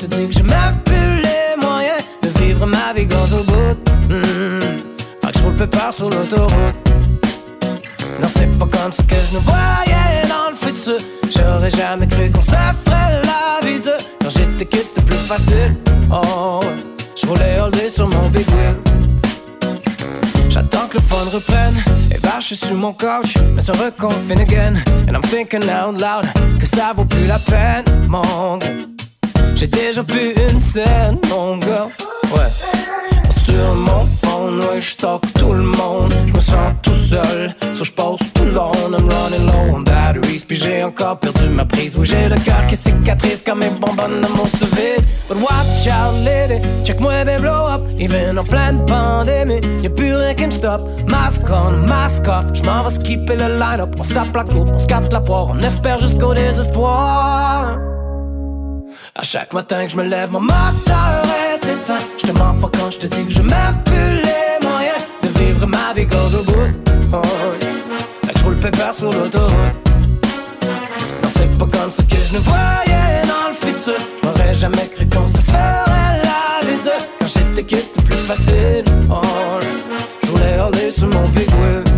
Je 0.00 0.06
te 0.06 0.16
je 0.16 0.20
dis 0.22 0.40
que 0.40 0.42
même 0.44 0.78
plus 0.84 1.20
les 1.20 1.66
moyens 1.66 2.00
de 2.22 2.28
vivre 2.40 2.64
ma 2.64 2.92
vie 2.94 3.04
gaz 3.04 3.34
au 3.34 3.42
bout. 3.42 3.76
Mm. 4.08 4.60
Fait 5.20 5.32
que 5.32 5.38
je 5.38 5.44
roule 5.44 5.56
pépère 5.56 5.92
sur 5.92 6.08
l'autoroute. 6.08 6.50
Non, 8.18 8.28
c'est 8.34 8.58
pas 8.58 8.66
comme 8.66 8.92
ça 8.92 9.02
que 9.02 9.14
je 9.14 9.34
nous 9.34 9.42
voyais 9.42 10.26
dans 10.26 10.50
le 10.50 10.56
futur. 10.56 10.96
J'aurais 11.30 11.68
jamais 11.68 12.06
cru 12.06 12.30
qu'on 12.30 12.40
se 12.40 12.50
ferait 12.50 13.20
la 13.24 13.66
vie 13.66 13.80
dure. 13.80 13.92
Quand 14.22 14.30
j'étais 14.30 14.64
kid, 14.64 14.84
c'était 14.86 15.02
plus 15.02 15.16
facile. 15.16 15.76
Oh. 16.10 16.60
Je 17.20 17.26
roulais 17.26 17.58
all 17.58 17.70
day 17.70 17.90
sur 17.90 18.08
mon 18.08 18.28
big 18.30 18.48
wheel. 18.52 18.76
J'attends 20.48 20.88
que 20.88 20.96
le 20.96 21.02
fun 21.02 21.28
reprenne 21.30 21.76
Et 22.10 22.18
vache 22.26 22.54
sur 22.54 22.74
mon 22.74 22.92
couch 22.92 23.34
Mais 23.54 23.62
se 23.62 23.70
reconfine 23.70 24.40
again 24.40 24.82
And 25.06 25.14
I'm 25.14 25.22
thinking 25.22 25.62
out 25.70 26.00
loud 26.00 26.26
Que 26.58 26.66
ça 26.66 26.92
vaut 26.96 27.04
plus 27.04 27.26
la 27.28 27.38
peine 27.38 27.84
Mon 28.08 28.56
gars 28.56 28.66
J'ai 29.60 29.66
déjà 29.66 30.02
pu 30.02 30.32
une 30.32 30.58
scène 30.58 31.18
Mon 31.28 31.58
gars 31.58 31.88
Ouais 32.32 32.48
sur 33.50 33.74
mon 33.74 34.06
phone, 34.22 34.58
ouais, 34.60 34.80
je 34.80 34.96
tout 34.96 35.52
le 35.52 35.62
monde. 35.62 36.12
Je 36.26 36.34
me 36.34 36.40
sens 36.40 36.72
tout 36.82 36.94
seul, 36.94 37.54
so 37.74 37.84
je 37.84 37.92
pose 37.92 38.20
tout 38.34 38.44
long. 38.44 38.72
I'm 38.92 39.08
running 39.08 39.46
low 39.46 39.76
on 39.76 39.82
batteries, 39.82 40.44
puis 40.46 40.56
j'ai 40.56 40.84
encore 40.84 41.18
perdu 41.18 41.48
ma 41.48 41.64
prise. 41.64 41.96
Oui, 41.96 42.06
j'ai 42.06 42.28
le 42.28 42.36
cœur 42.36 42.66
qui 42.68 42.76
cicatrise 42.76 43.42
comme 43.42 43.58
mes 43.58 43.70
bonbonnes 43.70 44.26
mon 44.36 44.46
sous 44.46 44.66
vide. 44.76 45.04
But 45.28 45.38
watch 45.38 45.86
out, 45.88 46.14
lady, 46.24 46.60
check 46.84 47.00
moi, 47.00 47.24
baby, 47.24 47.42
blow 47.42 47.66
up. 47.66 47.82
Even 47.98 48.38
en 48.38 48.44
pleine 48.44 48.84
pandémie, 48.86 49.60
y'a 49.82 49.90
plus 49.90 50.14
rien 50.14 50.34
qui 50.34 50.46
me 50.46 50.52
stoppe. 50.52 50.82
Mask 51.10 51.42
on, 51.50 51.86
mask 51.88 52.26
off, 52.28 52.46
je 52.54 52.62
m'en 52.62 52.84
vais 52.84 52.94
skipper 52.94 53.36
le 53.36 53.58
line-up. 53.58 53.94
On 53.98 54.02
se 54.02 54.14
la 54.14 54.24
coupe, 54.24 54.70
on 54.72 54.78
se 54.78 54.86
la 54.88 55.20
poire, 55.20 55.48
on 55.50 55.58
espère 55.60 55.98
jusqu'au 55.98 56.34
désespoir. 56.34 57.78
À 59.14 59.22
chaque 59.22 59.52
matin 59.52 59.84
que 59.84 59.92
je 59.92 59.96
me 59.96 60.04
lève, 60.04 60.30
mon 60.30 60.40
moteur 60.40 61.22
est 61.52 61.64
éteint. 61.66 61.98
Je 62.18 62.26
te 62.26 62.32
mens 62.32 62.54
pas 62.60 62.70
quand 62.78 62.90
je 62.90 62.98
te 62.98 63.06
dis 63.06 63.24
que 63.24 63.32
je 63.32 63.42
même 63.42 63.82
plus 63.84 64.22
les 64.22 64.66
moyens 64.66 65.06
de 65.22 65.28
vivre 65.38 65.66
ma 65.66 65.92
vie 65.94 66.06
gaz 66.06 66.34
au 66.34 66.42
bout. 66.42 66.70
Oh, 67.12 67.22
je 68.36 68.44
roule 68.44 68.56
pépère 68.56 68.94
sur 68.94 69.10
l'autoroute. 69.10 69.50
Non, 71.22 71.28
c'est 71.36 71.58
pas 71.58 71.66
comme 71.66 71.92
ça 71.92 72.02
que 72.02 72.16
je 72.16 72.34
ne 72.34 72.38
voyais 72.40 73.22
dans 73.26 73.48
le 73.48 73.54
futur. 73.54 73.94
Je 74.22 74.26
m'aurais 74.26 74.54
jamais 74.54 74.88
cru 74.88 75.08
qu'on 75.08 75.26
se 75.26 75.40
ferait 75.42 76.22
la 76.22 76.66
vie. 76.66 76.78
Quand 77.18 77.26
j'étais 77.26 77.64
kid, 77.64 77.84
c'était 77.84 78.02
plus 78.02 78.16
facile. 78.16 78.84
Oh, 79.10 79.20
je 80.22 80.28
voulais 80.28 80.58
aller 80.58 80.90
sur 80.90 81.08
mon 81.08 81.28
big 81.28 81.50
wheel. 81.54 81.89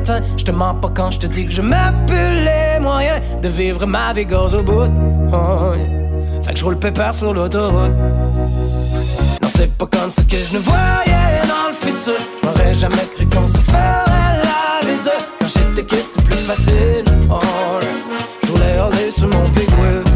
Éteint. 0.00 0.22
Je 0.36 0.44
te 0.44 0.50
mens 0.50 0.74
pas 0.74 0.90
quand 0.94 1.10
je 1.10 1.18
te 1.18 1.26
dis 1.26 1.46
que 1.46 1.52
je 1.52 1.62
plus 2.06 2.44
les 2.48 2.80
moyens 2.80 3.20
de 3.42 3.48
vivre 3.48 3.86
ma 3.86 4.12
vie 4.12 4.26
gaz 4.26 4.54
au 4.54 4.62
bout. 4.62 4.90
Oh. 5.32 5.72
Fait 6.42 6.54
que 6.54 6.58
je 6.58 6.64
roule 6.64 6.78
pépère 6.78 7.14
sur 7.14 7.32
l'autoroute. 7.34 7.92
Non, 9.42 9.48
c'est 9.54 9.72
pas 9.76 9.86
comme 9.86 10.10
ça 10.10 10.22
que 10.22 10.36
je 10.36 10.54
ne 10.56 10.62
voyais 10.62 11.40
dans 11.52 11.68
le 11.68 11.74
futur. 11.74 12.20
Je 12.40 12.46
m'aurais 12.46 12.74
jamais 12.74 13.06
cru 13.14 13.26
qu'on 13.26 13.46
se 13.46 13.58
ferait 13.58 14.04
la 14.46 14.86
vie 14.86 15.02
dure. 15.02 15.12
Quand 15.38 15.48
j'étais 15.48 15.84
kid, 15.84 16.04
c'était 16.04 16.24
plus 16.24 16.44
facile. 16.50 17.04
Oh, 17.30 17.40
je 18.42 18.48
voulais 18.48 18.78
aller 18.78 19.10
sur 19.10 19.28
mon 19.28 19.48
big 19.50 19.70
wheel. 19.78 20.09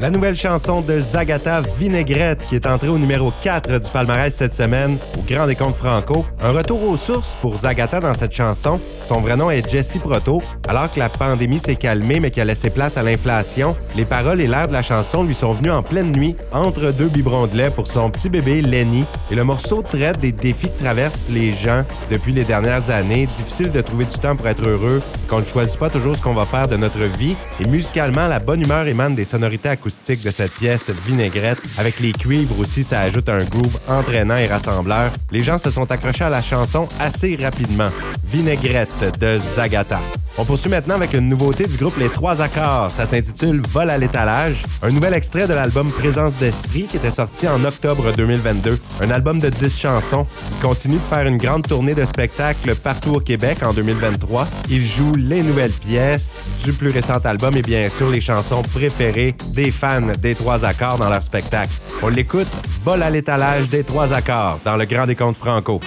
La 0.00 0.10
nouvelle 0.10 0.36
chanson 0.36 0.80
de 0.80 1.00
Zagata 1.00 1.60
Vinaigrette 1.76 2.44
qui 2.46 2.54
est 2.54 2.68
entrée 2.68 2.86
au 2.86 2.98
numéro 2.98 3.32
4 3.42 3.80
du 3.80 3.90
palmarès 3.90 4.32
cette 4.32 4.54
semaine 4.54 4.96
au 5.18 5.22
Grand 5.22 5.48
Décompte 5.48 5.74
Franco. 5.74 6.24
Un 6.40 6.52
retour 6.52 6.84
aux 6.84 6.96
sources 6.96 7.36
pour 7.40 7.56
Zagata 7.56 7.98
dans 7.98 8.14
cette 8.14 8.32
chanson. 8.32 8.78
Son 9.04 9.20
vrai 9.20 9.36
nom 9.36 9.50
est 9.50 9.68
Jessie 9.68 9.98
Proto. 9.98 10.40
Alors 10.68 10.92
que 10.92 11.00
la 11.00 11.08
pandémie 11.08 11.58
s'est 11.58 11.74
calmée 11.74 12.20
mais 12.20 12.30
qui 12.30 12.40
a 12.40 12.44
laissé 12.44 12.70
place 12.70 12.96
à 12.96 13.02
l'inflation, 13.02 13.76
les 13.96 14.04
paroles 14.04 14.40
et 14.40 14.46
l'air 14.46 14.68
de 14.68 14.72
la 14.72 14.82
chanson 14.82 15.24
lui 15.24 15.34
sont 15.34 15.52
venus 15.52 15.72
en 15.72 15.82
pleine 15.82 16.12
nuit 16.12 16.36
entre 16.52 16.92
deux 16.92 17.08
biberons 17.08 17.48
de 17.48 17.56
lait 17.56 17.70
pour 17.70 17.88
son 17.88 18.08
petit 18.08 18.28
bébé 18.28 18.62
Lenny. 18.62 19.04
Et 19.32 19.34
le 19.34 19.42
morceau 19.42 19.82
traite 19.82 20.20
des 20.20 20.30
défis 20.30 20.68
que 20.68 20.80
traversent 20.80 21.28
les 21.28 21.54
gens 21.54 21.82
depuis 22.08 22.32
les 22.32 22.44
dernières 22.44 22.90
années. 22.90 23.26
Difficile 23.34 23.72
de 23.72 23.80
trouver 23.80 24.04
du 24.04 24.16
temps 24.16 24.36
pour 24.36 24.46
être 24.46 24.64
heureux, 24.64 25.02
qu'on 25.28 25.40
ne 25.40 25.44
choisit 25.44 25.76
pas 25.76 25.90
toujours 25.90 26.14
ce 26.14 26.22
qu'on 26.22 26.34
va 26.34 26.46
faire 26.46 26.68
de 26.68 26.76
notre 26.76 27.00
vie. 27.18 27.34
Et 27.60 27.66
musicalement, 27.66 28.28
la 28.28 28.38
bonne 28.38 28.62
humeur 28.62 28.86
émane 28.86 29.16
des 29.16 29.24
sonorités 29.24 29.68
acoustiques 29.68 29.87
de 29.88 30.30
cette 30.30 30.52
pièce 30.52 30.90
vinaigrette. 31.06 31.60
Avec 31.78 32.00
les 32.00 32.12
cuivres 32.12 32.58
aussi, 32.58 32.84
ça 32.84 33.00
ajoute 33.00 33.28
un 33.28 33.44
groove 33.44 33.78
entraînant 33.88 34.36
et 34.36 34.46
rassembleur. 34.46 35.10
Les 35.30 35.42
gens 35.42 35.58
se 35.58 35.70
sont 35.70 35.90
accrochés 35.90 36.24
à 36.24 36.28
la 36.28 36.42
chanson 36.42 36.86
assez 37.00 37.36
rapidement. 37.36 37.88
Vinaigrette 38.24 39.18
de 39.18 39.38
Zagata. 39.38 40.00
On 40.40 40.44
poursuit 40.44 40.70
maintenant 40.70 40.94
avec 40.94 41.14
une 41.14 41.28
nouveauté 41.28 41.66
du 41.66 41.76
groupe 41.76 41.98
Les 41.98 42.08
Trois 42.08 42.40
Accords. 42.40 42.92
Ça 42.92 43.06
s'intitule 43.06 43.60
Vol 43.70 43.90
à 43.90 43.98
l'étalage. 43.98 44.62
Un 44.82 44.90
nouvel 44.90 45.14
extrait 45.14 45.48
de 45.48 45.52
l'album 45.52 45.90
Présence 45.90 46.36
d'esprit 46.36 46.84
qui 46.84 46.96
était 46.96 47.10
sorti 47.10 47.48
en 47.48 47.64
octobre 47.64 48.12
2022. 48.12 48.78
Un 49.00 49.10
album 49.10 49.40
de 49.40 49.48
10 49.48 49.76
chansons. 49.76 50.28
Ils 50.52 50.62
continuent 50.62 50.94
de 50.94 51.14
faire 51.16 51.26
une 51.26 51.38
grande 51.38 51.66
tournée 51.66 51.92
de 51.92 52.04
spectacles 52.04 52.76
partout 52.76 53.14
au 53.14 53.20
Québec 53.20 53.64
en 53.64 53.72
2023. 53.72 54.46
Ils 54.70 54.86
jouent 54.86 55.16
les 55.16 55.42
nouvelles 55.42 55.72
pièces 55.72 56.44
du 56.64 56.72
plus 56.72 56.90
récent 56.90 57.18
album 57.24 57.56
et 57.56 57.62
bien 57.62 57.88
sûr 57.88 58.08
les 58.08 58.20
chansons 58.20 58.62
préférées 58.62 59.34
des 59.54 59.72
fans 59.72 60.12
des 60.20 60.36
Trois 60.36 60.64
Accords 60.64 60.98
dans 60.98 61.10
leur 61.10 61.24
spectacle. 61.24 61.72
On 62.00 62.08
l'écoute, 62.08 62.46
Vol 62.84 63.02
à 63.02 63.10
l'étalage 63.10 63.68
des 63.70 63.82
Trois 63.82 64.12
Accords 64.12 64.60
dans 64.64 64.76
le 64.76 64.84
Grand 64.84 65.06
Décompte 65.06 65.38
Franco. 65.38 65.80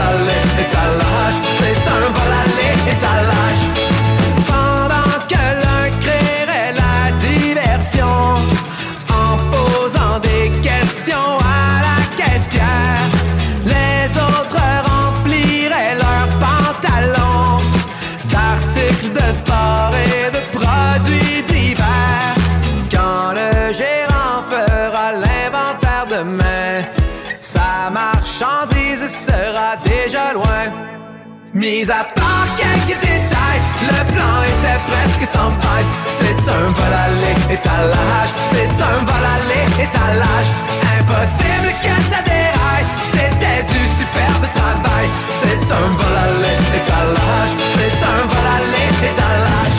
C'est 0.00 0.06
un 0.06 0.12
vol 0.12 0.28
aller 0.28 0.62
étalage, 0.62 1.34
c'est 1.58 1.90
un 1.90 2.00
vol 2.00 2.32
aller 2.32 2.90
étalage. 2.90 3.79
Mis 31.60 31.90
à 31.90 32.04
part 32.16 32.48
quelques 32.56 32.98
détails, 33.02 33.60
le 33.82 34.12
plan 34.14 34.36
était 34.44 34.80
presque 34.88 35.30
sans 35.30 35.50
faille. 35.60 35.84
C'est 36.18 36.50
un 36.50 36.70
vol 36.72 36.94
aller 37.04 37.36
étalage, 37.52 38.32
c'est 38.50 38.82
un 38.82 39.04
vol 39.04 39.24
aller 39.34 39.66
étalage. 39.84 40.48
Impossible 40.98 41.70
que 41.84 41.94
ça 42.10 42.22
déraille, 42.24 42.88
c'était 43.12 43.62
du 43.74 43.86
superbe 43.98 44.46
travail. 44.54 45.08
C'est 45.42 45.70
un 45.70 45.88
vol 46.00 46.16
aller 46.24 46.56
étalage, 46.80 47.52
c'est 47.74 48.04
un 48.06 48.22
vol 48.32 48.46
aller 48.56 49.12
étalage. 49.12 49.69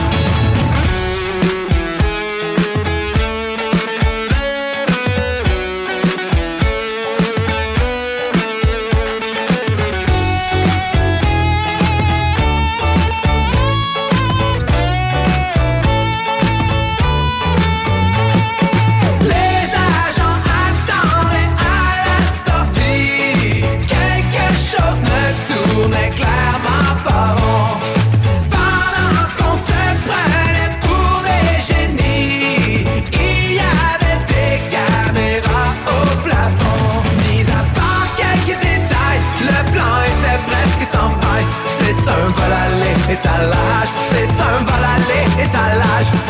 Étalage, 43.11 43.89
c'est 44.11 44.41
un 44.41 44.63
vol 44.63 44.85
aller 44.95 45.43
étalage. 45.43 46.20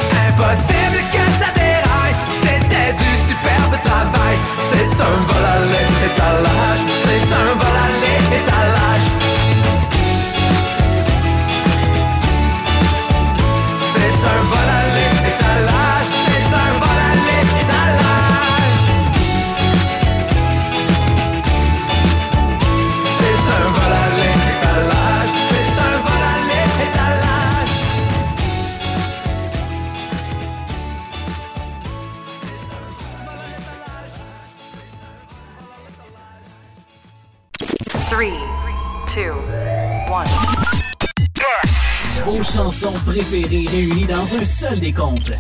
Dans 44.32 44.38
un 44.38 44.46
seul 44.46 44.80
décompte. 44.80 45.32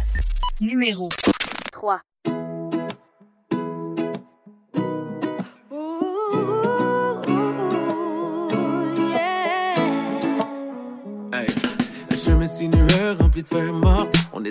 Numéro 0.59 1.09
3. 1.71 2.01
Hey. 11.33 11.47
Un 12.11 12.17
chemin 12.17 12.47
sinueux 12.47 13.15
rempli 13.19 13.43
de. 13.43 13.47
On 13.51 13.81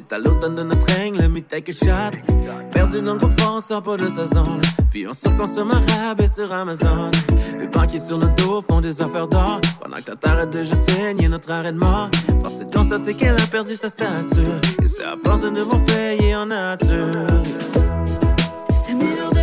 est 0.01 0.13
à 0.13 0.19
l'automne 0.19 0.57
de 0.57 0.63
notre 0.63 0.87
règne, 0.95 1.17
le 1.21 1.29
mitaille 1.29 1.63
que 1.63 1.73
chatte. 1.73 2.15
Perdu 2.73 3.03
dans 3.03 3.15
le 3.15 3.21
confort, 3.21 3.63
sort 3.63 3.83
pas 3.83 3.97
de 3.97 4.09
sa 4.09 4.25
zone. 4.25 4.61
Puis 4.91 5.07
on 5.07 5.15
surconsomme 5.15 5.71
arabe 5.71 6.21
et 6.21 6.29
sur 6.29 6.53
Amazon. 6.53 7.11
Les 7.59 7.67
banquiers 7.67 8.01
sur 8.01 8.19
nos 8.19 8.29
dos 8.29 8.63
font 8.69 8.81
des 8.81 9.01
affaires 9.03 9.29
d'or. 9.29 9.61
Pendant 9.81 9.97
que 9.97 10.03
ta 10.03 10.17
t'arrête 10.17 10.51
de 10.51 10.65
je 10.65 10.75
saigne 10.75 11.29
notre 11.29 11.51
arrêt 11.51 11.73
de 11.73 11.79
mort. 11.79 12.11
Force 12.43 12.61
est 12.61 12.65
de 12.65 12.75
constater 12.75 13.15
qu'elle 13.15 13.41
a 13.41 13.47
perdu 13.47 13.75
sa 13.75 13.89
stature. 13.89 14.61
Et 14.83 14.87
c'est 14.87 15.05
à 15.05 15.17
force 15.23 15.43
de 15.43 15.51
devoir 15.51 15.85
payer 15.85 16.35
en 16.35 16.47
nature. 16.47 17.27
Ces 18.85 18.95
murs 18.95 19.33
de 19.33 19.40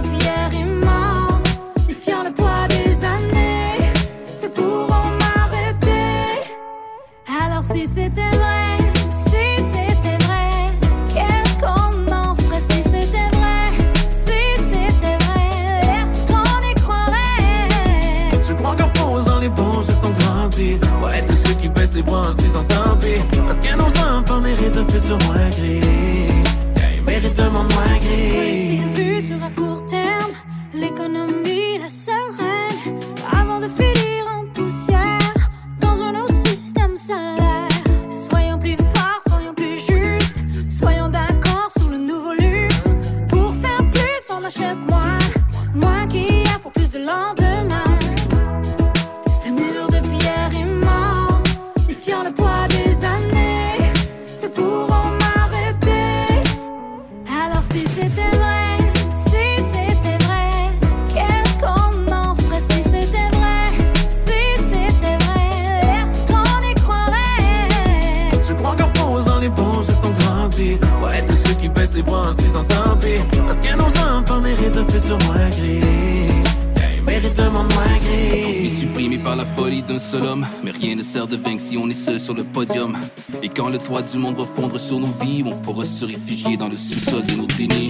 du 84.12 84.18
monde 84.18 84.38
va 84.38 84.46
fondre 84.46 84.80
sur 84.80 85.00
nos 85.00 85.12
vies, 85.22 85.44
on 85.46 85.56
pourra 85.58 85.86
se 85.86 86.06
réfugier 86.06 86.56
dans 86.56 86.68
le 86.68 86.78
sous-sol 86.78 87.26
de 87.26 87.36
nos 87.36 87.46
dénis. 87.46 87.90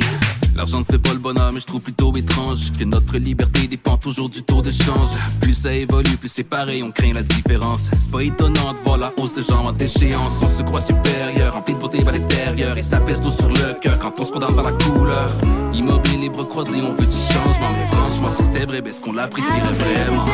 L'argent 0.55 0.79
ne 0.79 0.83
fait 0.83 0.97
pas 0.97 1.13
le 1.13 1.19
bonheur, 1.19 1.51
mais 1.53 1.59
je 1.59 1.65
trouve 1.65 1.81
plutôt 1.81 2.15
étrange 2.15 2.71
que 2.71 2.83
notre 2.83 3.17
liberté 3.17 3.67
dépend 3.67 3.97
toujours 3.97 4.29
du 4.29 4.41
taux 4.41 4.61
de 4.61 4.71
change. 4.71 5.09
Plus 5.41 5.53
ça 5.53 5.73
évolue, 5.73 6.17
plus 6.17 6.29
c'est 6.29 6.43
pareil, 6.43 6.81
on 6.81 6.91
craint 6.91 7.13
la 7.13 7.21
différence. 7.21 7.91
C'est 7.99 8.09
pas 8.09 8.21
étonnant 8.21 8.73
de 8.73 8.79
voir 8.83 8.97
la 8.97 9.13
hausse 9.17 9.33
de 9.33 9.43
gens 9.43 9.65
en 9.65 9.71
déchéance. 9.71 10.41
On 10.41 10.49
se 10.49 10.63
croit 10.63 10.81
supérieur, 10.81 11.53
rempli 11.53 11.75
de 11.75 11.79
beauté 11.79 11.99
à 12.07 12.11
l'intérieur, 12.11 12.77
et 12.77 12.83
ça 12.83 12.99
pèse 12.99 13.21
l'eau 13.21 13.31
sur 13.31 13.49
le 13.49 13.73
cœur 13.79 13.99
quand 13.99 14.13
on 14.19 14.25
se 14.25 14.31
condamne 14.31 14.55
par 14.55 14.63
la 14.63 14.71
couleur. 14.71 15.35
Immobile, 15.73 16.21
les 16.21 16.29
bras 16.29 16.45
croisés, 16.45 16.81
on 16.81 16.93
veut 16.93 17.05
du 17.05 17.33
changement, 17.33 17.71
mais 17.73 17.95
franchement, 17.95 18.29
si 18.31 18.43
c'était 18.43 18.65
vrai, 18.65 18.81
ben, 18.81 18.89
est-ce 18.89 19.01
qu'on 19.01 19.13
l'apprécierait 19.13 19.73
si 19.73 19.81
vraiment? 19.81 20.25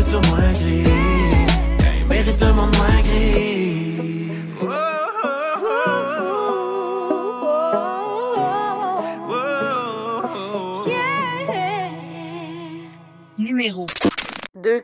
futur 0.00 0.20
moins 0.30 0.52
gris. 0.52 0.84
Il 2.00 2.06
mérite 2.06 2.42
un 2.42 2.52
monde 2.52 2.76
moins 2.76 3.02
gris. 3.02 3.50
Numéro 13.38 13.86
2 14.54 14.82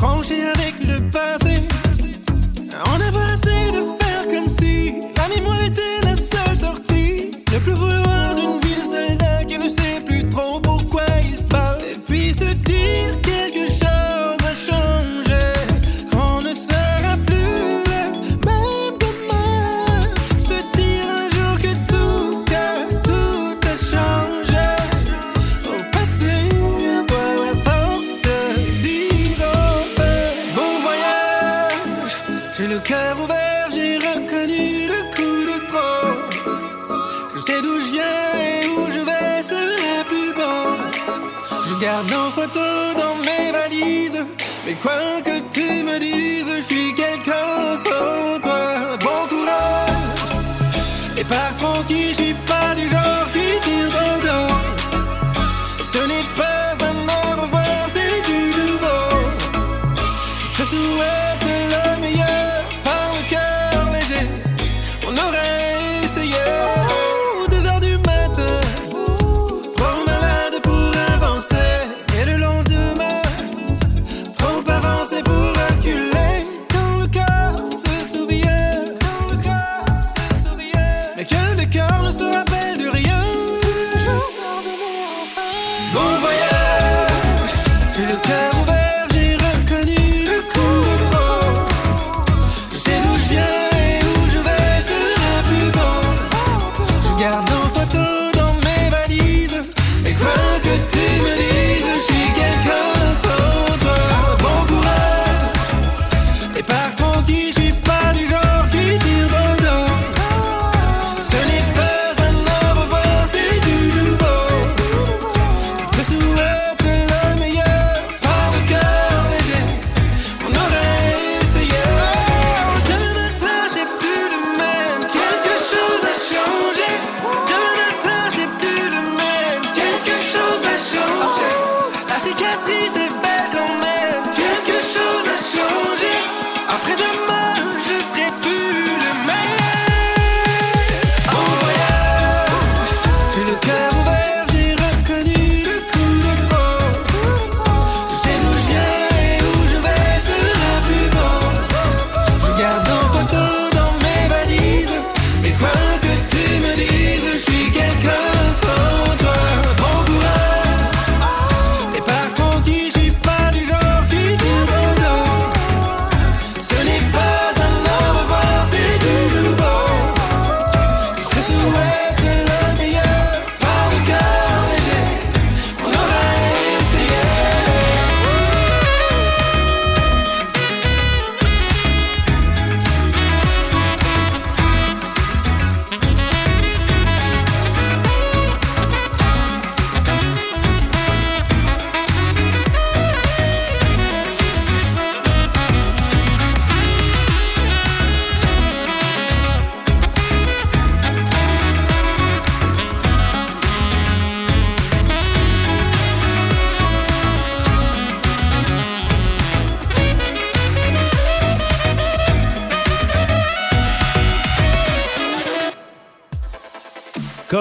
étranger 0.00 0.59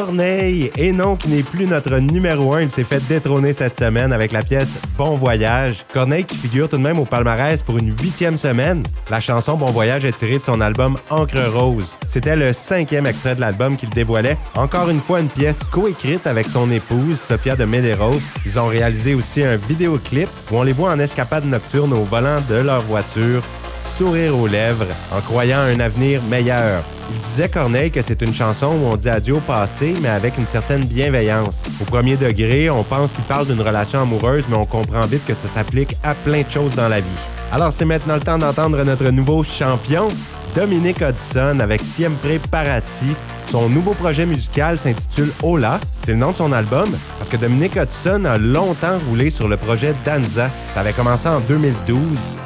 Corneille. 0.10 0.72
Et 0.76 0.92
non, 0.92 1.16
qui 1.16 1.30
n'est 1.30 1.44
plus 1.44 1.68
notre 1.68 1.96
numéro 2.00 2.56
un, 2.56 2.62
Il 2.62 2.72
s'est 2.72 2.84
fait 2.84 3.00
détrôner 3.08 3.54
cette 3.54 3.78
semaine 3.78 4.12
avec 4.12 4.32
la 4.32 4.42
pièce 4.42 4.80
Bon 4.98 5.16
Voyage. 5.16 5.86
Corneille 5.94 6.24
qui 6.24 6.36
figure 6.36 6.68
tout 6.68 6.78
de 6.78 6.82
même 6.82 6.98
au 6.98 7.06
palmarès 7.06 7.62
pour 7.62 7.78
une 7.78 7.96
huitième 7.96 8.36
semaine. 8.36 8.82
La 9.12 9.20
chanson 9.20 9.56
Bon 9.56 9.68
Voyage 9.68 10.06
est 10.06 10.14
tirée 10.14 10.40
de 10.40 10.44
son 10.44 10.62
album 10.62 10.98
Encre 11.12 11.46
Rose. 11.54 11.96
C'était 12.08 12.36
le 12.36 12.54
cinquième 12.54 13.06
extrait 13.06 13.36
de 13.36 13.42
l'album 13.42 13.78
qu'il 13.78 13.90
dévoilait. 13.90 14.36
Encore 14.56 14.90
une 14.90 15.00
fois, 15.00 15.20
une 15.20 15.30
pièce 15.30 15.60
coécrite 15.70 16.26
avec 16.26 16.48
son 16.48 16.72
épouse, 16.72 17.20
Sophia 17.20 17.56
de 17.56 17.66
Medeiros. 17.66 18.18
Ils 18.48 18.58
ont 18.58 18.68
réalisé 18.68 19.14
aussi 19.14 19.44
un 19.44 19.58
vidéoclip 19.58 20.30
où 20.52 20.56
on 20.56 20.64
les 20.64 20.74
voit 20.74 20.90
en 20.90 20.98
escapade 20.98 21.46
nocturne 21.46 21.94
au 21.94 22.04
volant 22.04 22.42
de 22.50 22.56
leur 22.56 22.82
voiture 22.82 23.44
sourire 23.84 24.36
aux 24.36 24.48
lèvres 24.48 24.88
en 25.16 25.22
croyant 25.22 25.60
à 25.60 25.66
un 25.66 25.80
avenir 25.80 26.24
meilleur. 26.24 26.84
Il 27.12 27.20
disait, 27.20 27.50
Corneille, 27.50 27.92
que 27.92 28.02
c'est 28.02 28.22
une 28.22 28.34
chanson 28.34 28.68
où 28.68 28.86
on 28.86 28.96
dit 28.96 29.10
adieu 29.10 29.36
au 29.36 29.40
passé, 29.40 29.94
mais 30.02 30.10
avec 30.10 30.38
une 30.38 30.48
certaine 30.48 30.86
bienveillance. 30.86 31.64
Au 31.82 31.86
premier 31.86 32.18
degré, 32.18 32.70
on 32.70 32.84
pense 32.84 33.14
qu'il 33.14 33.24
parle 33.24 33.48
d'une 33.48 33.62
relation 33.62 34.00
amoureuse, 34.00 34.46
mais 34.50 34.58
on 34.58 34.66
comprend 34.66 35.06
vite 35.06 35.26
que 35.26 35.34
ça 35.34 35.48
s'applique 35.48 35.96
à 36.04 36.14
plein 36.14 36.42
de 36.42 36.50
choses 36.50 36.76
dans 36.76 36.88
la 36.88 37.00
vie. 37.02 37.08
Alors, 37.52 37.74
c'est 37.74 37.86
maintenant 37.86 38.16
le 38.16 38.20
temps 38.20 38.38
d'entendre 38.38 38.84
notre 38.84 39.10
nouveau 39.10 39.44
champion, 39.44 40.08
Dominique 40.54 41.02
Hudson 41.02 41.60
avec 41.60 41.82
Siempre 41.82 42.40
Parati. 42.52 43.16
Son 43.50 43.68
nouveau 43.68 43.94
projet 43.94 44.26
musical 44.26 44.78
s'intitule 44.78 45.32
Hola. 45.42 45.80
C'est 46.04 46.12
le 46.12 46.18
nom 46.18 46.32
de 46.32 46.38
son 46.38 46.52
album 46.52 46.88
parce 47.18 47.30
que 47.30 47.38
Dominique 47.38 47.76
Hudson 47.76 48.26
a 48.26 48.38
longtemps 48.38 49.00
roulé 49.08 49.32
sur 49.32 49.48
le 49.48 49.58
projet 49.58 49.96
Danza. 50.06 50.52
Ça 50.74 50.80
avait 50.82 50.94
commencé 50.94 51.28
en 51.28 51.40
2012. 51.40 51.98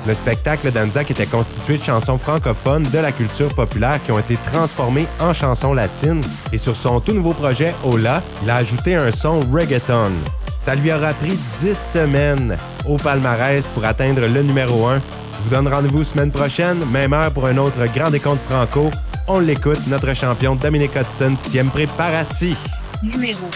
Le 0.07 0.13
spectacle 0.13 0.71
Danza 0.71 1.03
qui 1.03 1.13
était 1.13 1.25
constitué 1.25 1.77
de 1.77 1.83
chansons 1.83 2.17
francophones 2.17 2.83
de 2.83 2.99
la 2.99 3.11
culture 3.11 3.53
populaire 3.53 4.01
qui 4.03 4.11
ont 4.11 4.19
été 4.19 4.37
transformées 4.53 5.07
en 5.19 5.33
chansons 5.33 5.73
latines. 5.73 6.23
Et 6.53 6.57
sur 6.57 6.75
son 6.75 6.99
tout 6.99 7.13
nouveau 7.13 7.33
projet 7.33 7.73
Hola, 7.83 8.21
il 8.43 8.49
a 8.49 8.57
ajouté 8.57 8.95
un 8.95 9.11
son 9.11 9.39
reggaeton. 9.51 10.11
Ça 10.57 10.75
lui 10.75 10.93
aura 10.93 11.13
pris 11.13 11.37
10 11.59 11.75
semaines 11.75 12.55
au 12.87 12.97
palmarès 12.97 13.67
pour 13.69 13.83
atteindre 13.83 14.21
le 14.21 14.43
numéro 14.43 14.87
1. 14.87 14.99
Je 14.99 15.43
vous 15.43 15.49
donne 15.49 15.67
rendez-vous 15.67 16.03
semaine 16.03 16.31
prochaine, 16.31 16.79
même 16.91 17.13
heure 17.13 17.31
pour 17.31 17.47
un 17.47 17.57
autre 17.57 17.85
grand 17.93 18.11
décompte 18.11 18.41
franco. 18.49 18.89
On 19.27 19.39
l'écoute, 19.39 19.85
notre 19.87 20.13
champion 20.13 20.55
Dominique 20.55 20.95
Hudson, 20.95 21.35
Siempre 21.35 21.85
Parati. 21.97 22.55
Numéro 23.01 23.49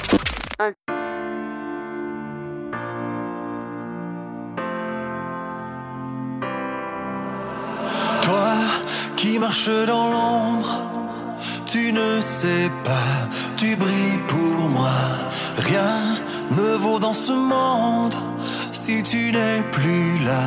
1. 0.59 0.96
Qui 9.17 9.39
marches 9.39 9.85
dans 9.87 10.11
l'ombre, 10.13 10.79
tu 11.65 11.91
ne 11.91 12.21
sais 12.21 12.69
pas, 12.83 13.13
tu 13.57 13.75
brilles 13.75 14.21
pour 14.27 14.69
moi. 14.69 14.99
Rien 15.57 15.99
ne 16.51 16.75
vaut 16.83 16.99
dans 16.99 17.17
ce 17.27 17.33
monde 17.33 18.15
si 18.71 19.01
tu 19.03 19.31
n'es 19.31 19.63
plus 19.71 20.19
là. 20.29 20.43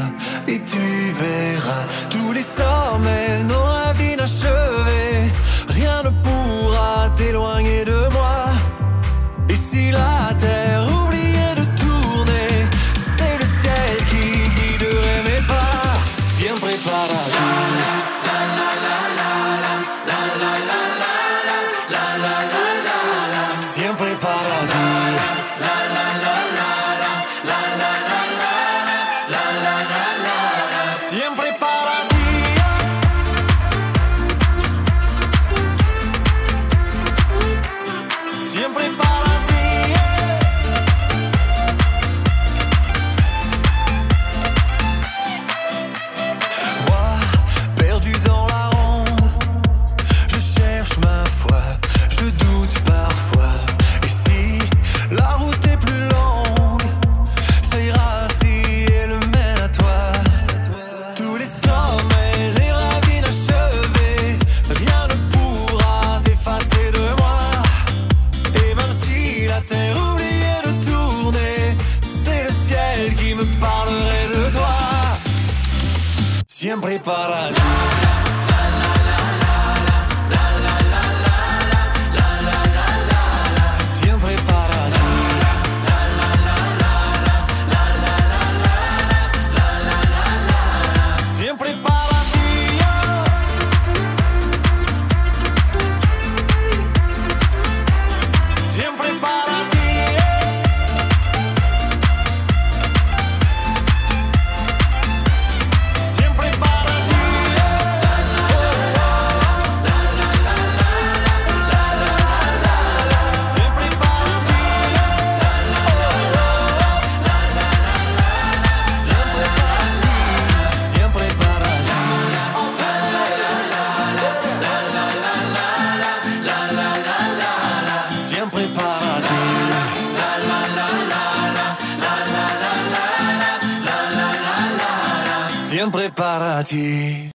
Et 0.47 0.61
tu 0.73 0.87
verras 1.23 1.85
tous 2.11 2.33
les 2.33 2.47
sommets, 2.59 3.43
nos 3.49 3.65
rêves 3.75 4.13
inachevés. 4.15 5.33
Rien 5.69 6.03
ne 6.05 6.11
pourra 6.25 7.11
t'éloigner 7.17 7.85
de 7.85 8.01
moi. 8.17 8.39
Et 9.49 9.57
si 9.57 9.91
la 9.91 10.33
terre 10.39 10.60